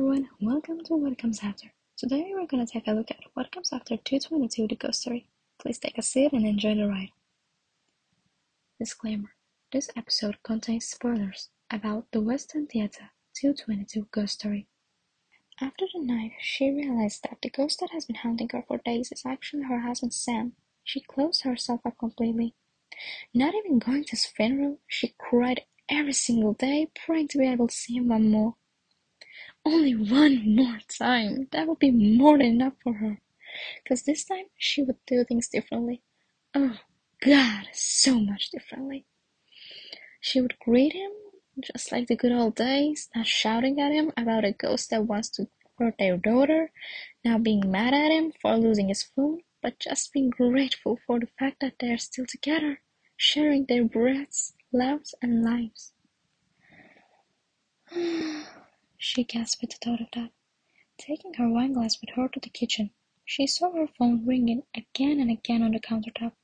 everyone, 0.00 0.30
welcome 0.40 0.82
to 0.82 0.94
What 0.94 1.18
Comes 1.18 1.40
After. 1.42 1.70
Today 1.98 2.32
we're 2.32 2.46
gonna 2.46 2.64
take 2.64 2.86
a 2.86 2.92
look 2.92 3.10
at 3.10 3.20
What 3.34 3.52
Comes 3.52 3.70
After 3.70 3.98
222 3.98 4.68
The 4.68 4.74
Ghost 4.74 5.02
Story. 5.02 5.28
Please 5.60 5.78
take 5.78 5.98
a 5.98 6.02
seat 6.02 6.32
and 6.32 6.46
enjoy 6.46 6.74
the 6.74 6.88
ride. 6.88 7.10
Disclaimer. 8.78 9.34
This 9.70 9.90
episode 9.94 10.42
contains 10.42 10.86
spoilers 10.86 11.50
about 11.70 12.06
the 12.12 12.22
West 12.22 12.52
End 12.54 12.70
Theater 12.70 13.10
222 13.34 14.08
Ghost 14.10 14.40
Story. 14.40 14.68
After 15.60 15.84
the 15.92 16.02
night, 16.02 16.32
she 16.40 16.70
realized 16.70 17.24
that 17.24 17.36
the 17.42 17.50
ghost 17.50 17.80
that 17.80 17.90
has 17.90 18.06
been 18.06 18.16
haunting 18.16 18.48
her 18.52 18.64
for 18.66 18.78
days 18.78 19.12
is 19.12 19.26
actually 19.26 19.64
her 19.64 19.80
husband 19.80 20.14
Sam. 20.14 20.54
She 20.82 21.00
closed 21.00 21.42
herself 21.42 21.82
up 21.84 21.98
completely. 21.98 22.54
Not 23.34 23.54
even 23.54 23.78
going 23.78 24.04
to 24.04 24.12
his 24.12 24.24
funeral, 24.24 24.78
she 24.86 25.14
cried 25.18 25.66
every 25.90 26.14
single 26.14 26.54
day, 26.54 26.88
praying 27.04 27.28
to 27.28 27.38
be 27.38 27.46
able 27.46 27.68
to 27.68 27.74
see 27.74 27.96
him 27.96 28.08
one 28.08 28.30
more. 28.30 28.56
Only 29.64 29.94
one 29.94 30.54
more 30.54 30.78
time. 30.88 31.48
That 31.52 31.66
would 31.66 31.78
be 31.78 31.90
more 31.90 32.38
than 32.38 32.46
enough 32.46 32.74
for 32.82 32.94
her. 32.94 33.20
Because 33.82 34.02
this 34.02 34.24
time 34.24 34.46
she 34.56 34.82
would 34.82 34.96
do 35.06 35.24
things 35.24 35.48
differently. 35.48 36.02
Oh, 36.54 36.78
God, 37.20 37.68
so 37.72 38.18
much 38.18 38.50
differently. 38.50 39.04
She 40.20 40.40
would 40.40 40.58
greet 40.58 40.92
him 40.92 41.10
just 41.60 41.92
like 41.92 42.06
the 42.06 42.16
good 42.16 42.32
old 42.32 42.54
days, 42.54 43.10
not 43.14 43.26
shouting 43.26 43.80
at 43.80 43.92
him 43.92 44.12
about 44.16 44.44
a 44.44 44.52
ghost 44.52 44.90
that 44.90 45.06
wants 45.06 45.28
to 45.30 45.48
hurt 45.78 45.96
their 45.98 46.16
daughter, 46.16 46.70
not 47.24 47.42
being 47.42 47.70
mad 47.70 47.92
at 47.92 48.10
him 48.10 48.32
for 48.40 48.56
losing 48.56 48.88
his 48.88 49.02
phone, 49.02 49.40
but 49.62 49.78
just 49.78 50.12
being 50.12 50.30
grateful 50.30 50.98
for 51.06 51.18
the 51.18 51.28
fact 51.38 51.60
that 51.60 51.74
they're 51.80 51.98
still 51.98 52.26
together, 52.26 52.80
sharing 53.16 53.66
their 53.66 53.84
breaths, 53.84 54.54
loves, 54.72 55.14
and 55.20 55.44
lives. 55.44 55.92
She 59.02 59.24
gasped 59.24 59.64
at 59.64 59.70
the 59.70 59.76
thought 59.76 60.02
of 60.02 60.10
that. 60.12 60.30
Taking 60.98 61.32
her 61.34 61.48
wineglass 61.48 62.02
with 62.02 62.10
her 62.16 62.28
to 62.28 62.38
the 62.38 62.50
kitchen, 62.50 62.90
she 63.24 63.46
saw 63.46 63.72
her 63.72 63.86
phone 63.86 64.26
ringing 64.26 64.64
again 64.74 65.20
and 65.20 65.30
again 65.30 65.62
on 65.62 65.70
the 65.70 65.80
countertop. 65.80 66.34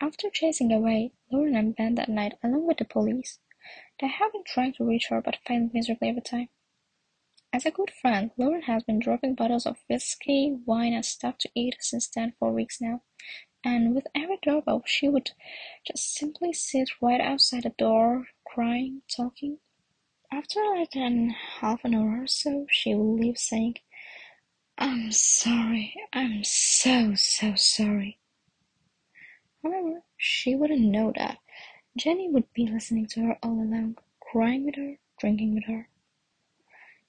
After 0.00 0.30
chasing 0.30 0.72
away 0.72 1.12
Lauren 1.30 1.54
and 1.54 1.76
Ben 1.76 1.94
that 1.96 2.08
night 2.08 2.38
along 2.42 2.66
with 2.66 2.78
the 2.78 2.86
police, 2.86 3.38
they 4.00 4.06
have 4.06 4.32
been 4.32 4.44
trying 4.46 4.72
to 4.72 4.84
reach 4.86 5.08
her 5.08 5.20
but 5.20 5.40
failing 5.46 5.70
miserably 5.74 6.08
every 6.08 6.22
time. 6.22 6.48
As 7.52 7.66
a 7.66 7.70
good 7.70 7.90
friend, 7.90 8.30
Lauren 8.38 8.62
has 8.62 8.84
been 8.84 8.98
dropping 8.98 9.34
bottles 9.34 9.66
of 9.66 9.84
whiskey, 9.90 10.56
wine, 10.64 10.94
and 10.94 11.04
stuff 11.04 11.36
to 11.40 11.50
eat 11.54 11.76
since 11.80 12.08
then 12.08 12.32
for 12.38 12.50
weeks 12.50 12.80
now, 12.80 13.02
and 13.62 13.94
with 13.94 14.06
every 14.14 14.38
doorbell 14.40 14.84
she 14.86 15.06
would 15.06 15.32
just 15.86 16.14
simply 16.14 16.54
sit 16.54 16.88
right 17.02 17.20
outside 17.20 17.64
the 17.64 17.74
door, 17.76 18.28
crying, 18.46 19.02
talking, 19.14 19.58
after 20.34 20.60
like 20.74 20.96
an 20.96 21.28
half 21.60 21.84
an 21.84 21.94
hour 21.94 22.22
or 22.22 22.26
so, 22.26 22.66
she 22.70 22.94
will 22.94 23.14
leave 23.14 23.36
saying, 23.36 23.74
I'm 24.78 25.12
sorry, 25.12 25.94
I'm 26.10 26.42
so, 26.42 27.14
so 27.14 27.54
sorry. 27.54 28.18
However, 29.62 30.02
she 30.16 30.54
wouldn't 30.54 30.80
know 30.80 31.12
that. 31.16 31.38
Jenny 31.98 32.30
would 32.30 32.50
be 32.54 32.66
listening 32.66 33.06
to 33.08 33.20
her 33.20 33.38
all 33.42 33.60
along, 33.62 33.98
crying 34.20 34.64
with 34.64 34.76
her, 34.76 34.96
drinking 35.20 35.54
with 35.54 35.64
her. 35.64 35.88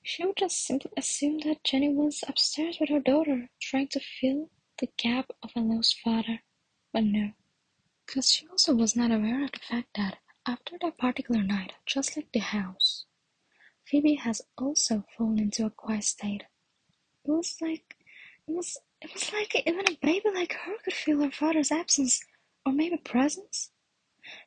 She 0.02 0.26
would 0.26 0.36
just 0.36 0.66
simply 0.66 0.92
assume 0.98 1.40
that 1.46 1.64
Jenny 1.64 1.88
was 1.88 2.26
upstairs 2.28 2.78
with 2.80 2.90
her 2.90 3.00
daughter, 3.00 3.50
trying 3.62 3.88
to 3.90 4.02
fill 4.02 4.50
the 4.80 4.90
gap 4.98 5.32
of 5.42 5.52
a 5.56 5.62
lost 5.62 5.98
father. 6.04 6.42
But 6.92 7.06
no, 7.06 7.32
because 8.06 8.30
she 8.34 8.46
also 8.50 8.76
was 8.76 8.98
not 8.98 9.12
aware 9.12 9.46
of 9.46 9.54
the 9.54 9.60
fact 9.60 9.88
that 9.96 10.18
after 10.46 10.78
that 10.82 10.98
particular 10.98 11.42
night, 11.42 11.72
just 11.86 12.18
like 12.18 12.28
the 12.34 12.40
house, 12.40 13.06
Phoebe 13.86 14.16
has 14.16 14.42
also 14.58 15.06
fallen 15.18 15.40
into 15.40 15.66
a 15.66 15.70
quiet 15.70 16.04
state. 16.04 16.44
It 17.26 17.32
was 17.32 17.58
like 17.62 17.96
it 18.48 18.52
was 18.52 18.78
it 19.02 19.14
was 19.14 19.32
like 19.34 19.56
even 19.68 19.88
a 19.88 19.98
baby 20.02 20.30
like 20.34 20.54
her 20.54 20.76
could 20.84 20.94
feel 20.94 21.22
her 21.22 21.32
father's 21.32 21.72
absence 21.72 22.22
or 22.66 22.72
maybe 22.74 22.98
presence. 22.98 23.72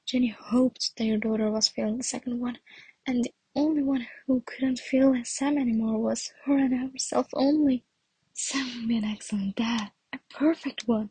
Jenny 0.06 0.28
hoped 0.28 0.96
that 0.96 1.04
their 1.04 1.18
daughter 1.18 1.50
was 1.50 1.68
feeling 1.68 1.98
the 1.98 2.04
second 2.04 2.40
one, 2.40 2.58
and 3.06 3.24
the 3.24 3.34
only 3.54 3.82
one 3.82 4.06
who 4.26 4.42
couldn't 4.46 4.78
feel 4.78 5.14
Sam 5.24 5.58
anymore 5.58 5.98
was 5.98 6.32
her 6.44 6.56
and 6.56 6.92
herself 6.92 7.28
only. 7.34 7.84
Sam 8.32 8.66
would 8.80 8.88
be 8.88 8.96
an 8.98 9.04
excellent 9.04 9.56
dad, 9.56 9.92
a 10.12 10.18
perfect 10.30 10.88
one, 10.88 11.10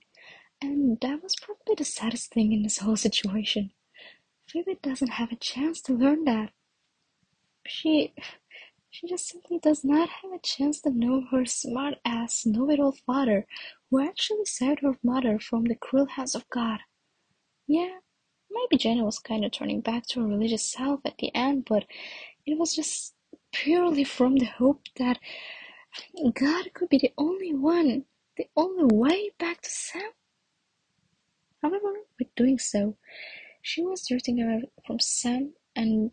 and 0.61 0.99
that 1.01 1.21
was 1.21 1.35
probably 1.35 1.75
the 1.77 1.85
saddest 1.85 2.31
thing 2.33 2.51
in 2.53 2.63
this 2.63 2.79
whole 2.79 2.95
situation. 2.95 3.71
Phoebe 4.47 4.77
doesn't 4.81 5.11
have 5.19 5.31
a 5.31 5.35
chance 5.35 5.81
to 5.81 5.93
learn 5.93 6.23
that. 6.25 6.51
She 7.67 8.13
she 8.89 9.07
just 9.07 9.27
simply 9.27 9.59
does 9.59 9.83
not 9.83 10.07
have 10.09 10.31
a 10.31 10.39
chance 10.39 10.79
to 10.81 10.89
know 10.89 11.21
her 11.31 11.45
smart-ass 11.45 12.45
know-it-all 12.45 12.93
father, 13.05 13.45
who 13.89 13.99
actually 14.01 14.45
saved 14.45 14.81
her 14.81 14.97
mother 15.03 15.39
from 15.39 15.65
the 15.65 15.75
cruel 15.75 16.05
hands 16.05 16.35
of 16.35 16.49
God. 16.49 16.79
Yeah, 17.67 17.99
maybe 18.49 18.77
Jenny 18.77 19.01
was 19.01 19.19
kinda 19.19 19.49
turning 19.49 19.81
back 19.81 20.05
to 20.07 20.21
her 20.21 20.27
religious 20.27 20.71
self 20.71 21.01
at 21.05 21.17
the 21.17 21.33
end, 21.35 21.65
but 21.65 21.85
it 22.45 22.57
was 22.57 22.75
just 22.75 23.15
purely 23.51 24.03
from 24.03 24.37
the 24.37 24.45
hope 24.45 24.83
that 24.97 25.19
God 26.33 26.73
could 26.73 26.89
be 26.89 26.97
the 26.99 27.13
only 27.17 27.53
one, 27.53 28.05
the 28.37 28.47
only 28.55 28.95
way 28.95 29.31
back 29.39 29.61
to 29.61 29.69
Sam. 29.69 30.11
However, 31.61 31.93
with 32.19 32.33
doing 32.35 32.59
so, 32.59 32.97
she 33.61 33.81
was 33.83 34.07
drifting 34.07 34.41
away 34.41 34.63
from 34.85 34.99
Sam 34.99 35.55
and 35.75 36.11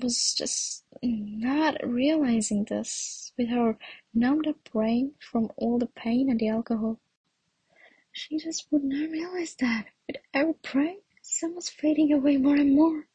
was 0.00 0.34
just 0.34 0.84
not 1.02 1.76
realizing 1.82 2.64
this 2.64 3.32
with 3.36 3.48
her 3.48 3.76
numbed 4.14 4.46
up 4.46 4.56
brain 4.72 5.12
from 5.18 5.50
all 5.56 5.78
the 5.78 5.86
pain 5.86 6.30
and 6.30 6.40
the 6.40 6.48
alcohol. 6.48 6.98
She 8.12 8.38
just 8.38 8.66
would 8.70 8.84
not 8.84 9.10
realize 9.10 9.54
that 9.56 9.86
with 10.06 10.16
every 10.32 10.54
prayer, 10.54 10.94
Sam 11.22 11.54
was 11.54 11.68
fading 11.68 12.12
away 12.12 12.36
more 12.36 12.56
and 12.56 12.74
more. 12.74 13.06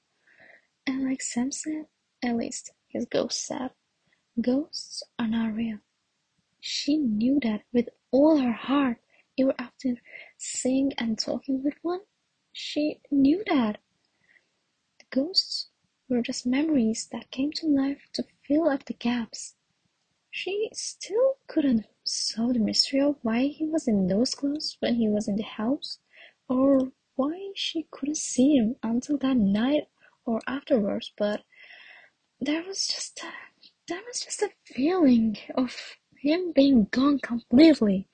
And 0.85 1.07
like 1.07 1.21
Sam 1.21 1.51
said, 1.51 1.85
at 2.23 2.35
least 2.35 2.71
his 2.87 3.05
ghost 3.05 3.45
said, 3.45 3.71
ghosts 4.39 5.03
are 5.19 5.27
not 5.27 5.55
real. 5.55 5.79
She 6.59 6.97
knew 6.97 7.39
that 7.43 7.63
with 7.73 7.89
all 8.11 8.37
her 8.37 8.53
heart, 8.53 8.97
even 9.37 9.53
after 9.59 9.95
seeing 10.37 10.93
and 10.97 11.17
talking 11.17 11.63
with 11.63 11.75
one. 11.81 12.01
She 12.53 13.01
knew 13.11 13.43
that. 13.47 13.77
The 14.99 15.05
ghosts 15.11 15.69
were 16.09 16.21
just 16.21 16.45
memories 16.45 17.07
that 17.11 17.31
came 17.31 17.51
to 17.53 17.67
life 17.67 18.07
to 18.13 18.23
fill 18.47 18.69
up 18.69 18.85
the 18.85 18.93
gaps. 18.93 19.55
She 20.31 20.69
still 20.73 21.37
couldn't 21.47 21.85
solve 22.05 22.53
the 22.53 22.59
mystery 22.59 23.01
of 23.01 23.17
why 23.21 23.47
he 23.47 23.65
was 23.65 23.87
in 23.87 24.07
those 24.07 24.35
clothes 24.35 24.77
when 24.79 24.95
he 24.95 25.07
was 25.09 25.27
in 25.27 25.35
the 25.35 25.43
house, 25.43 25.99
or 26.47 26.91
why 27.15 27.51
she 27.55 27.87
couldn't 27.91 28.17
see 28.17 28.55
him 28.55 28.75
until 28.83 29.17
that 29.17 29.37
night 29.37 29.85
or 30.25 30.39
afterwards, 30.47 31.11
but 31.17 31.43
there 32.39 32.63
was 32.63 32.87
just 32.87 33.19
a, 33.19 33.31
there 33.87 34.01
was 34.07 34.21
just 34.21 34.41
a 34.41 34.49
feeling 34.65 35.37
of 35.55 35.75
him 36.19 36.51
being 36.53 36.87
gone 36.91 37.19
completely, 37.19 38.07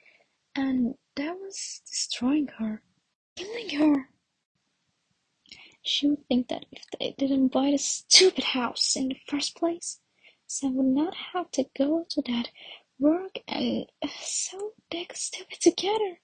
and 0.56 0.96
that 1.16 1.36
was 1.38 1.82
destroying 1.90 2.48
her, 2.60 2.82
killing 3.36 3.70
her. 3.70 4.10
She 5.86 6.08
would 6.08 6.26
think 6.28 6.48
that 6.48 6.66
if 6.72 6.86
they 6.98 7.12
didn't 7.18 7.50
buy 7.50 7.72
the 7.72 7.78
stupid 7.78 8.46
house 8.46 8.96
in 8.96 9.10
the 9.10 9.20
first 9.28 9.56
place, 9.58 10.00
Sam 10.48 10.76
would 10.76 10.86
not 10.86 11.14
have 11.34 11.52
to 11.52 11.66
go 11.78 12.06
to 12.10 12.22
that 12.22 12.50
work 12.98 13.40
and 13.48 13.86
uh, 14.02 14.08
so 14.22 14.74
they 14.90 15.04
could 15.04 15.18
still 15.18 15.46
be 15.50 15.58
together. 15.58 16.22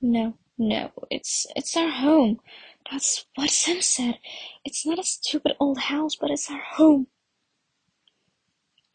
No, 0.00 0.38
no, 0.56 0.92
it's 1.10 1.46
it's 1.56 1.76
our 1.76 1.90
home. 1.90 2.40
That's 2.88 3.26
what 3.34 3.50
Sam 3.50 3.82
said. 3.82 4.20
It's 4.64 4.86
not 4.86 4.98
a 5.00 5.02
stupid 5.02 5.56
old 5.58 5.78
house, 5.78 6.14
but 6.14 6.30
it's 6.30 6.48
our 6.48 6.62
home. 6.62 7.08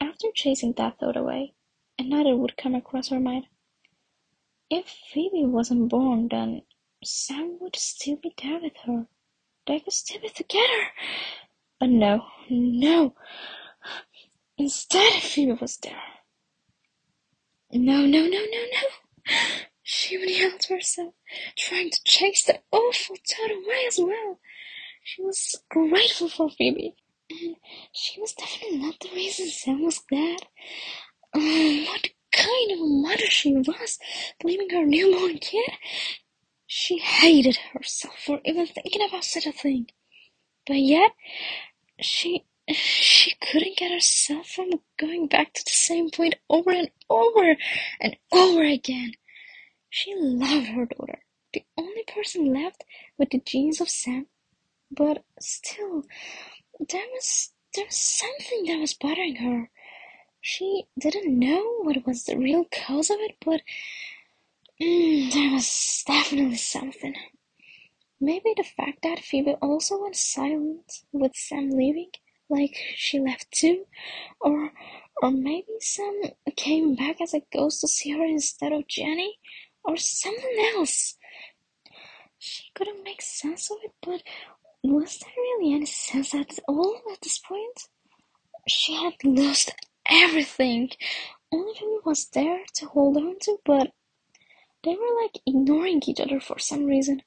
After 0.00 0.28
chasing 0.34 0.72
that 0.78 0.98
thought 0.98 1.16
away, 1.16 1.54
another 1.98 2.36
would 2.36 2.56
come 2.56 2.74
across 2.74 3.08
her 3.08 3.20
mind. 3.20 3.48
If 4.70 4.88
Phoebe 5.12 5.44
wasn't 5.44 5.90
born, 5.90 6.28
then 6.28 6.62
Sam 7.04 7.58
would 7.60 7.76
still 7.76 8.16
be 8.16 8.32
there 8.42 8.60
with 8.60 8.76
her. 8.84 9.08
Still 9.88 10.20
be 10.20 10.28
together. 10.28 10.92
But 11.80 11.90
no, 11.90 12.22
no. 12.50 13.14
Instead, 14.58 15.22
Phoebe 15.22 15.52
was 15.60 15.76
there. 15.78 16.02
No, 17.72 18.00
no, 18.06 18.22
no, 18.22 18.28
no, 18.28 18.64
no. 18.72 19.34
She 19.82 20.18
would 20.18 20.30
yell 20.30 20.58
to 20.58 20.74
herself, 20.74 21.14
trying 21.56 21.90
to 21.90 22.00
chase 22.04 22.44
the 22.44 22.60
awful 22.72 23.16
thought 23.16 23.50
away 23.50 23.84
as 23.86 23.98
well. 23.98 24.38
She 25.02 25.22
was 25.22 25.56
grateful 25.70 26.28
for 26.28 26.50
Phoebe, 26.50 26.94
and 27.30 27.56
she 27.92 28.20
was 28.20 28.32
definitely 28.32 28.78
not 28.78 29.00
the 29.00 29.10
reason 29.14 29.46
Sam 29.46 29.84
was 29.84 30.00
dead. 30.10 30.40
Oh, 31.34 31.40
um, 31.40 31.86
what 31.86 32.08
kind 32.32 32.72
of 32.72 32.80
a 32.80 32.86
mother 32.86 33.26
she 33.26 33.54
was, 33.54 33.98
leaving 34.42 34.70
her 34.70 34.86
newborn 34.86 35.38
kid 35.38 35.70
she 36.66 36.98
hated 36.98 37.58
herself 37.72 38.14
for 38.24 38.40
even 38.44 38.66
thinking 38.66 39.06
about 39.08 39.24
such 39.24 39.46
a 39.46 39.52
thing. 39.52 39.88
But 40.66 40.78
yet, 40.78 41.12
she 42.00 42.44
she 42.70 43.34
couldn't 43.40 43.76
get 43.76 43.92
herself 43.92 44.48
from 44.48 44.70
going 44.98 45.28
back 45.28 45.54
to 45.54 45.64
the 45.64 45.70
same 45.70 46.10
point 46.10 46.36
over 46.50 46.70
and 46.70 46.90
over 47.10 47.56
and 48.00 48.16
over 48.32 48.64
again. 48.64 49.12
She 49.90 50.14
loved 50.16 50.68
her 50.68 50.86
daughter, 50.86 51.20
the 51.52 51.64
only 51.78 52.04
person 52.06 52.52
left 52.52 52.84
with 53.18 53.30
the 53.30 53.40
genes 53.40 53.80
of 53.80 53.88
Sam, 53.88 54.26
but 54.90 55.24
still, 55.40 56.04
there 56.88 57.06
was 57.14 57.52
there 57.74 57.86
was 57.86 57.96
something 57.96 58.64
that 58.66 58.80
was 58.80 58.94
bothering 58.94 59.36
her. 59.36 59.70
She 60.40 60.84
didn't 60.98 61.38
know 61.38 61.80
what 61.82 62.06
was 62.06 62.24
the 62.24 62.38
real 62.38 62.66
cause 62.72 63.10
of 63.10 63.18
it, 63.20 63.36
but 63.44 63.62
there 64.78 65.52
was 65.52 66.04
definitely 66.06 66.56
something. 66.56 67.14
Maybe 68.20 68.52
the 68.56 68.62
fact 68.64 68.98
that 69.02 69.20
Phoebe 69.20 69.54
also 69.62 70.02
went 70.02 70.16
silent 70.16 71.00
with 71.12 71.32
Sam 71.34 71.70
leaving, 71.70 72.10
like 72.50 72.76
she 72.94 73.18
left 73.18 73.50
too, 73.50 73.86
or 74.40 74.72
or 75.22 75.30
maybe 75.30 75.68
Sam 75.80 76.20
came 76.56 76.94
back 76.94 77.22
as 77.22 77.32
a 77.32 77.42
ghost 77.52 77.80
to 77.80 77.88
see 77.88 78.10
her 78.10 78.24
instead 78.24 78.72
of 78.72 78.86
Jenny, 78.86 79.38
or 79.82 79.96
something 79.96 80.72
else. 80.74 81.16
She 82.38 82.64
couldn't 82.74 83.02
make 83.02 83.22
sense 83.22 83.70
of 83.70 83.78
it, 83.82 83.92
but 84.02 84.22
was 84.82 85.18
there 85.18 85.32
really 85.36 85.74
any 85.74 85.86
sense 85.86 86.34
at 86.34 86.58
all 86.68 87.00
at 87.10 87.22
this 87.22 87.38
point? 87.38 87.88
She 88.68 88.94
had 88.94 89.14
lost 89.24 89.72
everything. 90.06 90.90
Only 91.50 91.74
Phoebe 91.74 92.00
was 92.04 92.26
there 92.28 92.60
to 92.74 92.86
hold 92.86 93.16
on 93.16 93.38
to, 93.40 93.58
but 93.64 93.92
they 94.86 94.94
were 94.94 95.22
like 95.22 95.40
ignoring 95.46 96.00
each 96.06 96.20
other 96.20 96.40
for 96.40 96.58
some 96.60 96.84
reason. 96.86 97.22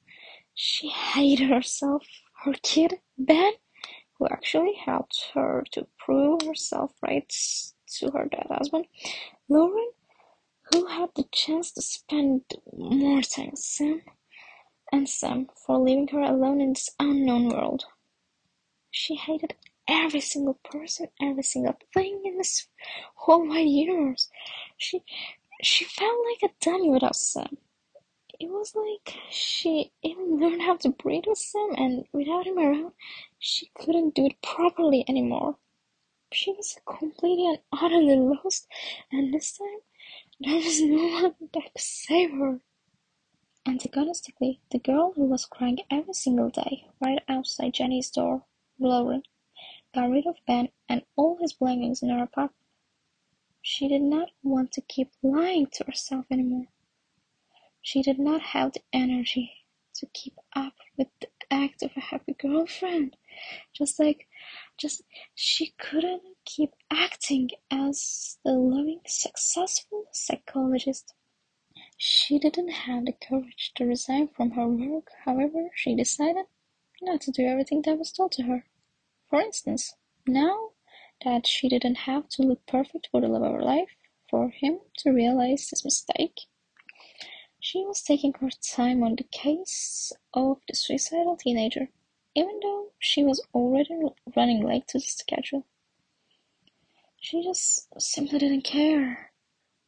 She 0.54 0.88
hated 0.88 1.50
herself, 1.50 2.06
her 2.44 2.54
kid, 2.62 3.00
Ben, 3.18 3.52
who 4.18 4.26
actually 4.28 4.74
helped 4.74 5.30
her 5.34 5.64
to 5.72 5.86
prove 5.98 6.42
herself 6.42 6.92
right 7.02 7.30
to 7.98 8.10
her 8.12 8.26
dead 8.26 8.46
husband, 8.50 8.86
Lauren, 9.48 9.90
who 10.72 10.86
had 10.86 11.10
the 11.14 11.24
chance 11.32 11.70
to 11.72 11.82
spend 11.82 12.42
more 12.76 13.20
time 13.22 13.50
with 13.50 13.58
Sam, 13.58 14.02
and 14.90 15.08
Sam 15.08 15.48
for 15.66 15.78
leaving 15.78 16.08
her 16.08 16.22
alone 16.22 16.60
in 16.60 16.72
this 16.72 16.90
unknown 16.98 17.50
world. 17.50 17.84
She 18.90 19.16
hated 19.16 19.54
every 19.86 20.20
single 20.20 20.58
person, 20.64 21.08
every 21.20 21.42
single 21.42 21.76
thing 21.92 22.22
in 22.24 22.38
this 22.38 22.68
whole 23.14 23.46
wide 23.46 23.68
universe. 23.68 24.28
She 24.76 25.02
she 25.62 25.84
felt 25.84 26.18
like 26.26 26.50
a 26.50 26.54
dummy 26.64 26.90
without 26.90 27.16
Sam. 27.16 27.58
It 28.38 28.48
was 28.48 28.74
like 28.74 29.18
she 29.30 29.92
even 30.02 30.40
learned 30.40 30.62
how 30.62 30.76
to 30.78 30.88
breathe 30.88 31.24
with 31.26 31.38
Sam, 31.38 31.74
and 31.76 32.06
without 32.12 32.46
him 32.46 32.58
around, 32.58 32.92
she 33.38 33.70
couldn't 33.74 34.14
do 34.14 34.26
it 34.26 34.40
properly 34.42 35.04
anymore. 35.08 35.58
She 36.32 36.52
was 36.52 36.78
completely 36.86 37.46
and 37.46 37.58
utterly 37.72 38.16
lost, 38.16 38.66
and 39.12 39.34
this 39.34 39.58
time 39.58 39.80
there 40.40 40.56
was 40.56 40.80
no 40.80 41.22
one 41.22 41.34
that 41.52 41.72
could 41.72 41.80
save 41.80 42.30
her. 42.30 42.60
Antagonistically, 43.66 44.60
the 44.70 44.78
girl 44.78 45.12
who 45.12 45.26
was 45.26 45.44
crying 45.44 45.80
every 45.90 46.14
single 46.14 46.48
day 46.48 46.86
right 46.98 47.22
outside 47.28 47.74
Jenny's 47.74 48.10
door, 48.10 48.46
Lauren, 48.78 49.22
got 49.94 50.08
rid 50.08 50.26
of 50.26 50.36
Ben 50.46 50.70
and 50.88 51.04
all 51.16 51.36
his 51.36 51.52
belongings 51.52 52.02
in 52.02 52.08
her 52.08 52.22
apartment. 52.22 52.59
She 53.62 53.88
did 53.88 54.02
not 54.02 54.30
want 54.42 54.72
to 54.72 54.80
keep 54.80 55.12
lying 55.22 55.66
to 55.74 55.84
herself 55.84 56.26
anymore. 56.30 56.66
She 57.82 58.02
did 58.02 58.18
not 58.18 58.40
have 58.40 58.72
the 58.72 58.82
energy 58.92 59.66
to 59.94 60.06
keep 60.06 60.34
up 60.54 60.74
with 60.96 61.08
the 61.20 61.28
act 61.50 61.82
of 61.82 61.90
a 61.96 62.00
happy 62.00 62.34
girlfriend. 62.34 63.16
Just 63.72 63.98
like, 63.98 64.28
just, 64.78 65.02
she 65.34 65.74
couldn't 65.78 66.22
keep 66.44 66.70
acting 66.90 67.50
as 67.70 68.38
the 68.44 68.52
loving, 68.52 69.00
successful 69.06 70.06
psychologist. 70.12 71.14
She 71.96 72.38
didn't 72.38 72.70
have 72.70 73.04
the 73.04 73.12
courage 73.12 73.72
to 73.74 73.84
resign 73.84 74.28
from 74.28 74.52
her 74.52 74.66
work, 74.68 75.10
however, 75.24 75.70
she 75.74 75.94
decided 75.94 76.46
not 77.02 77.20
to 77.22 77.30
do 77.30 77.46
everything 77.46 77.82
that 77.82 77.98
was 77.98 78.12
told 78.12 78.32
to 78.32 78.44
her. 78.44 78.66
For 79.28 79.40
instance, 79.40 79.94
now 80.26 80.70
that 81.24 81.46
she 81.46 81.68
didn't 81.68 81.96
have 81.96 82.28
to 82.30 82.42
look 82.42 82.66
perfect 82.66 83.08
for 83.10 83.20
the 83.20 83.28
love 83.28 83.42
of 83.42 83.52
her 83.52 83.62
life, 83.62 83.90
for 84.28 84.50
him 84.50 84.80
to 84.98 85.10
realize 85.10 85.68
his 85.68 85.84
mistake, 85.84 86.40
she 87.58 87.84
was 87.84 88.02
taking 88.02 88.32
her 88.40 88.48
time 88.48 89.02
on 89.02 89.16
the 89.16 89.24
case 89.24 90.12
of 90.32 90.58
the 90.66 90.74
suicidal 90.74 91.36
teenager, 91.36 91.90
even 92.34 92.58
though 92.62 92.92
she 92.98 93.22
was 93.22 93.46
already 93.52 94.00
running 94.34 94.64
late 94.64 94.88
to 94.88 94.98
the 94.98 95.04
schedule. 95.04 95.66
She 97.20 97.42
just 97.42 97.88
simply 98.00 98.38
didn't 98.38 98.64
care. 98.64 99.32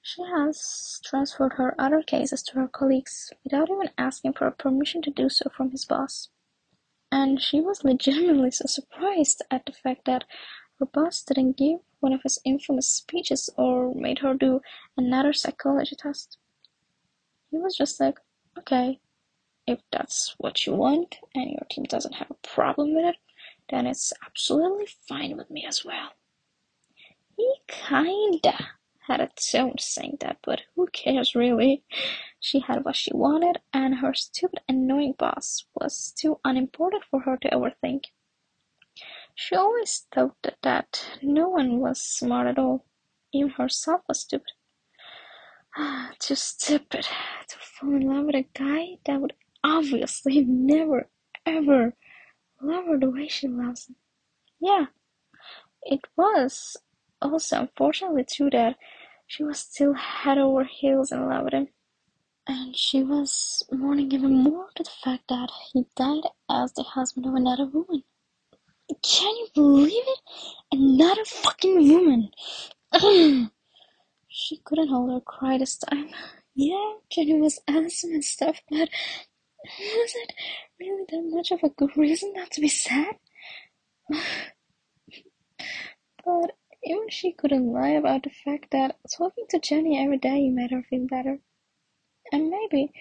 She 0.03 0.23
has 0.23 1.01
transferred 1.05 1.55
her 1.55 1.75
other 1.81 2.03
cases 2.03 2.43
to 2.43 2.55
her 2.55 2.69
colleagues 2.69 3.33
without 3.43 3.71
even 3.71 3.91
asking 3.97 4.35
for 4.35 4.51
permission 4.51 5.01
to 5.03 5.11
do 5.11 5.31
so 5.31 5.49
from 5.57 5.71
his 5.71 5.87
boss. 5.87 6.29
And 7.11 7.41
she 7.41 7.61
was 7.61 7.85
legitimately 7.85 8.51
so 8.51 8.67
surprised 8.67 9.43
at 9.51 9.65
the 9.65 9.73
fact 9.73 10.05
that 10.05 10.25
her 10.79 10.87
boss 10.87 11.23
didn't 11.23 11.57
give 11.57 11.81
one 12.01 12.13
of 12.13 12.23
his 12.23 12.39
infamous 12.45 12.89
speeches 12.89 13.49
or 13.57 13.95
made 13.95 14.19
her 14.19 14.35
do 14.35 14.61
another 14.97 15.33
psychology 15.33 15.95
test. 15.97 16.39
He 17.51 17.59
was 17.59 17.77
just 17.77 18.01
like, 18.01 18.19
okay, 18.59 19.01
if 19.67 19.81
that's 19.93 20.35
what 20.39 20.67
you 20.67 20.75
want 20.75 21.17
and 21.35 21.51
your 21.51 21.67
team 21.71 21.85
doesn't 21.85 22.15
have 22.15 22.31
a 22.31 22.47
problem 22.47 22.95
with 22.95 23.05
it, 23.05 23.17
then 23.71 23.87
it's 23.87 24.13
absolutely 24.25 24.87
fine 24.87 25.37
with 25.37 25.51
me 25.51 25.65
as 25.65 25.85
well. 25.85 26.13
He 27.37 27.55
kinda 27.69 28.71
had 29.07 29.21
a 29.21 29.29
tone 29.29 29.79
saying 29.79 30.19
that, 30.21 30.39
but 30.43 30.63
who 30.75 30.87
cares 30.89 31.35
really? 31.35 31.85
She 32.41 32.61
had 32.61 32.85
what 32.85 32.97
she 32.97 33.13
wanted, 33.15 33.61
and 33.73 33.97
her 33.97 34.15
stupid, 34.15 34.61
annoying 34.69 35.15
boss 35.19 35.65
was 35.75 36.13
too 36.13 36.41
unimportant 36.45 37.05
for 37.05 37.21
her 37.21 37.37
to 37.39 37.51
overthink. 37.51 38.07
She 39.35 39.55
always 39.55 40.07
thought 40.13 40.37
that, 40.63 41.19
no 41.23 41.49
one 41.49 41.81
was 41.81 42.01
smart 42.01 42.47
at 42.47 42.59
all. 42.59 42.87
Even 43.33 43.51
herself 43.51 44.03
was 44.09 44.21
stupid. 44.21 44.53
Ah, 45.77 46.13
too 46.19 46.35
stupid 46.35 47.07
to 47.49 47.59
fall 47.59 47.95
in 47.95 48.03
love 48.09 48.27
with 48.27 48.35
a 48.37 48.49
guy 48.55 48.99
that 49.07 49.21
would 49.21 49.35
obviously 49.65 50.45
never, 50.49 51.11
ever 51.47 51.95
love 52.61 52.87
her 52.87 52.99
the 52.99 53.11
way 53.11 53.29
she 53.29 53.49
loves 53.49 53.89
him. 53.89 53.97
Yeah, 54.61 54.87
it 55.83 56.01
was 56.17 56.77
also 57.23 57.61
unfortunately 57.61 58.25
true 58.25 58.51
that 58.51 58.77
she 59.27 59.45
was 59.45 59.61
still 59.61 59.95
head 59.95 60.39
over 60.39 60.65
heels 60.65 61.13
in 61.13 61.29
love 61.29 61.45
with 61.45 61.55
him. 61.55 61.69
And 62.47 62.77
she 62.77 63.03
was 63.03 63.63
mourning 63.73 64.13
even 64.13 64.35
more 64.43 64.69
to 64.77 64.83
the 64.83 64.91
fact 64.91 65.25
that 65.29 65.51
he 65.73 65.87
died 65.97 66.25
as 66.51 66.73
the 66.75 66.83
husband 66.83 67.27
of 67.27 67.35
another 67.35 67.67
woman. 67.67 68.05
Can 69.03 69.37
you 69.37 69.49
believe 69.55 70.05
it? 70.07 70.19
Another 70.73 71.25
fucking 71.25 71.89
woman! 71.89 72.31
She 74.29 74.59
couldn't 74.65 74.89
hold 74.89 75.11
her 75.11 75.21
cry 75.21 75.59
this 75.59 75.77
time. 75.77 76.11
Yeah, 76.55 76.95
Jenny 77.11 77.41
was 77.41 77.61
awesome 77.69 78.13
and 78.13 78.25
stuff, 78.25 78.61
but 78.69 78.89
was 79.79 80.15
it 80.15 80.33
really 80.81 81.05
that 81.09 81.23
much 81.31 81.51
of 81.51 81.63
a 81.63 81.69
good 81.71 81.97
reason 81.97 82.33
not 82.35 82.51
to 82.53 82.61
be 82.61 82.69
sad? 82.69 83.17
but 86.25 86.57
even 86.85 87.09
she 87.09 87.33
couldn't 87.33 87.73
lie 87.73 87.91
about 87.91 88.25
the 88.25 88.31
fact 88.45 88.71
that 88.73 88.97
talking 89.17 89.47
to 89.51 89.59
Jenny 89.59 90.03
every 90.03 90.19
day 90.19 90.49
made 90.49 90.71
her 90.73 90.83
feel 90.83 91.07
better. 91.07 91.39
And 92.33 92.51
maybe 92.51 92.93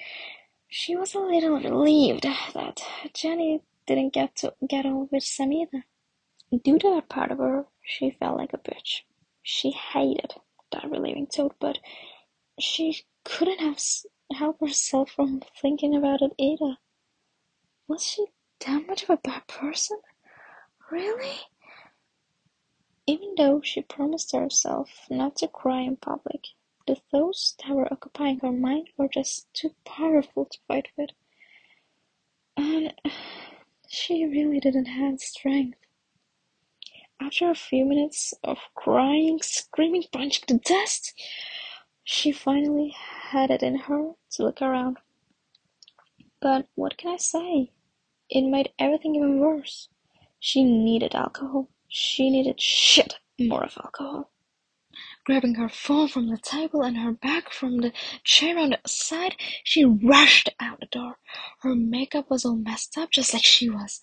she 0.67 0.95
was 0.95 1.15
a 1.15 1.19
little 1.19 1.59
relieved 1.59 2.23
that 2.53 2.81
Jenny 3.13 3.61
didn't 3.95 4.13
get 4.13 4.35
to 4.37 4.53
get 4.67 4.85
on 4.85 5.09
with 5.11 5.23
Sam 5.23 5.53
either. 5.53 5.85
Due 6.63 6.79
to 6.79 6.89
that 6.95 7.09
part 7.09 7.31
of 7.31 7.37
her, 7.37 7.65
she 7.83 8.11
felt 8.11 8.37
like 8.37 8.53
a 8.53 8.57
bitch. 8.57 9.01
She 9.41 9.71
hated 9.71 10.33
that 10.71 10.89
relieving 10.89 11.27
thought, 11.27 11.55
but 11.59 11.79
she 12.59 13.05
couldn't 13.23 13.59
have 13.59 13.79
help 14.33 14.59
herself 14.59 15.11
from 15.11 15.41
thinking 15.61 15.95
about 15.95 16.21
it 16.21 16.31
either. 16.37 16.77
Was 17.87 18.03
she 18.03 18.25
that 18.65 18.87
much 18.87 19.03
of 19.03 19.09
a 19.09 19.17
bad 19.17 19.47
person? 19.47 19.99
Really? 20.91 21.39
Even 23.07 23.33
though 23.35 23.61
she 23.61 23.81
promised 23.81 24.31
herself 24.31 25.07
not 25.09 25.35
to 25.37 25.47
cry 25.47 25.81
in 25.81 25.95
public, 25.95 26.47
the 26.87 26.95
thoughts 26.95 27.55
that 27.59 27.73
were 27.73 27.91
occupying 27.91 28.39
her 28.39 28.51
mind 28.51 28.89
were 28.97 29.07
just 29.07 29.51
too 29.53 29.73
powerful 29.85 30.45
to 30.45 30.57
fight 30.67 30.87
with. 30.97 31.09
And 32.57 32.93
she 33.91 34.25
really 34.25 34.57
didn't 34.61 34.85
have 34.85 35.19
strength. 35.19 35.77
After 37.19 37.49
a 37.49 37.55
few 37.55 37.83
minutes 37.83 38.33
of 38.41 38.57
crying, 38.73 39.41
screaming, 39.41 40.05
punching 40.13 40.45
the 40.47 40.59
desk, 40.59 41.13
she 42.05 42.31
finally 42.31 42.95
had 43.31 43.51
it 43.51 43.61
in 43.61 43.75
her 43.75 44.13
to 44.31 44.43
look 44.43 44.61
around. 44.61 44.97
But 46.39 46.67
what 46.75 46.97
can 46.97 47.11
I 47.11 47.17
say? 47.17 47.73
It 48.29 48.43
made 48.43 48.71
everything 48.79 49.15
even 49.15 49.39
worse. 49.39 49.89
She 50.39 50.63
needed 50.63 51.13
alcohol. 51.13 51.67
She 51.89 52.29
needed 52.29 52.61
shit 52.61 53.15
more 53.37 53.65
of 53.65 53.77
alcohol. 53.83 54.31
Grabbing 55.23 55.55
her 55.55 55.69
phone 55.69 56.07
from 56.07 56.29
the 56.29 56.37
table 56.37 56.81
and 56.81 56.97
her 56.97 57.11
bag 57.11 57.49
from 57.51 57.77
the 57.77 57.93
chair 58.23 58.57
on 58.57 58.71
the 58.71 58.79
side, 58.87 59.35
she 59.63 59.85
rushed 59.85 60.49
out 60.59 60.79
the 60.79 60.87
door. 60.87 61.17
Her 61.59 61.75
makeup 61.75 62.29
was 62.29 62.43
all 62.43 62.55
messed 62.55 62.97
up, 62.97 63.11
just 63.11 63.33
like 63.33 63.43
she 63.43 63.69
was. 63.69 64.01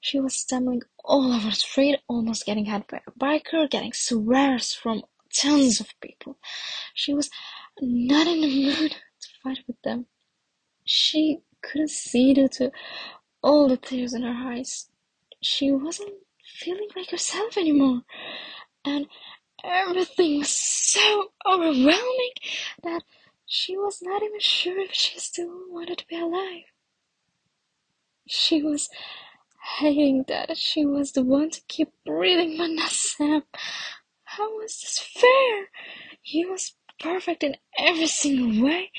She 0.00 0.20
was 0.20 0.34
stumbling 0.34 0.82
all 1.04 1.32
over 1.32 1.48
the 1.48 1.56
street, 1.56 1.98
almost 2.08 2.46
getting 2.46 2.66
hit 2.66 2.86
by 2.86 3.02
a 3.06 3.10
biker, 3.10 3.68
getting 3.68 3.92
swears 3.92 4.72
from 4.72 5.02
tons 5.34 5.80
of 5.80 5.88
people. 6.00 6.38
She 6.94 7.14
was 7.14 7.30
not 7.80 8.26
in 8.28 8.40
the 8.40 8.64
mood 8.64 8.92
to 8.92 9.28
fight 9.42 9.58
with 9.66 9.80
them. 9.82 10.06
She 10.84 11.40
couldn't 11.62 11.90
see 11.90 12.32
due 12.32 12.48
to 12.48 12.70
all 13.42 13.68
the 13.68 13.76
tears 13.76 14.14
in 14.14 14.22
her 14.22 14.52
eyes. 14.52 14.88
She 15.42 15.72
wasn't 15.72 16.12
feeling 16.44 16.88
like 16.96 17.10
herself 17.10 17.56
anymore. 17.56 18.02
And 18.84 19.06
Everything 19.64 20.38
was 20.38 20.50
so 20.50 21.32
overwhelming 21.46 22.32
that 22.82 23.02
she 23.46 23.76
was 23.76 24.00
not 24.02 24.22
even 24.22 24.40
sure 24.40 24.78
if 24.80 24.92
she 24.92 25.18
still 25.18 25.50
wanted 25.68 25.98
to 25.98 26.06
be 26.06 26.18
alive. 26.18 26.64
She 28.28 28.62
was 28.62 28.88
hating 29.78 30.24
that 30.28 30.56
she 30.56 30.84
was 30.84 31.12
the 31.12 31.22
one 31.22 31.50
to 31.50 31.60
keep 31.68 31.88
breathing, 32.06 32.56
but 32.56 32.68
not 32.70 32.90
Sam. 32.90 33.42
How 34.24 34.56
was 34.56 34.80
this 34.80 34.98
fair? 34.98 35.68
He 36.22 36.44
was 36.46 36.74
perfect 37.00 37.42
in 37.42 37.56
every 37.78 38.06
single 38.06 38.64
way, 38.64 38.92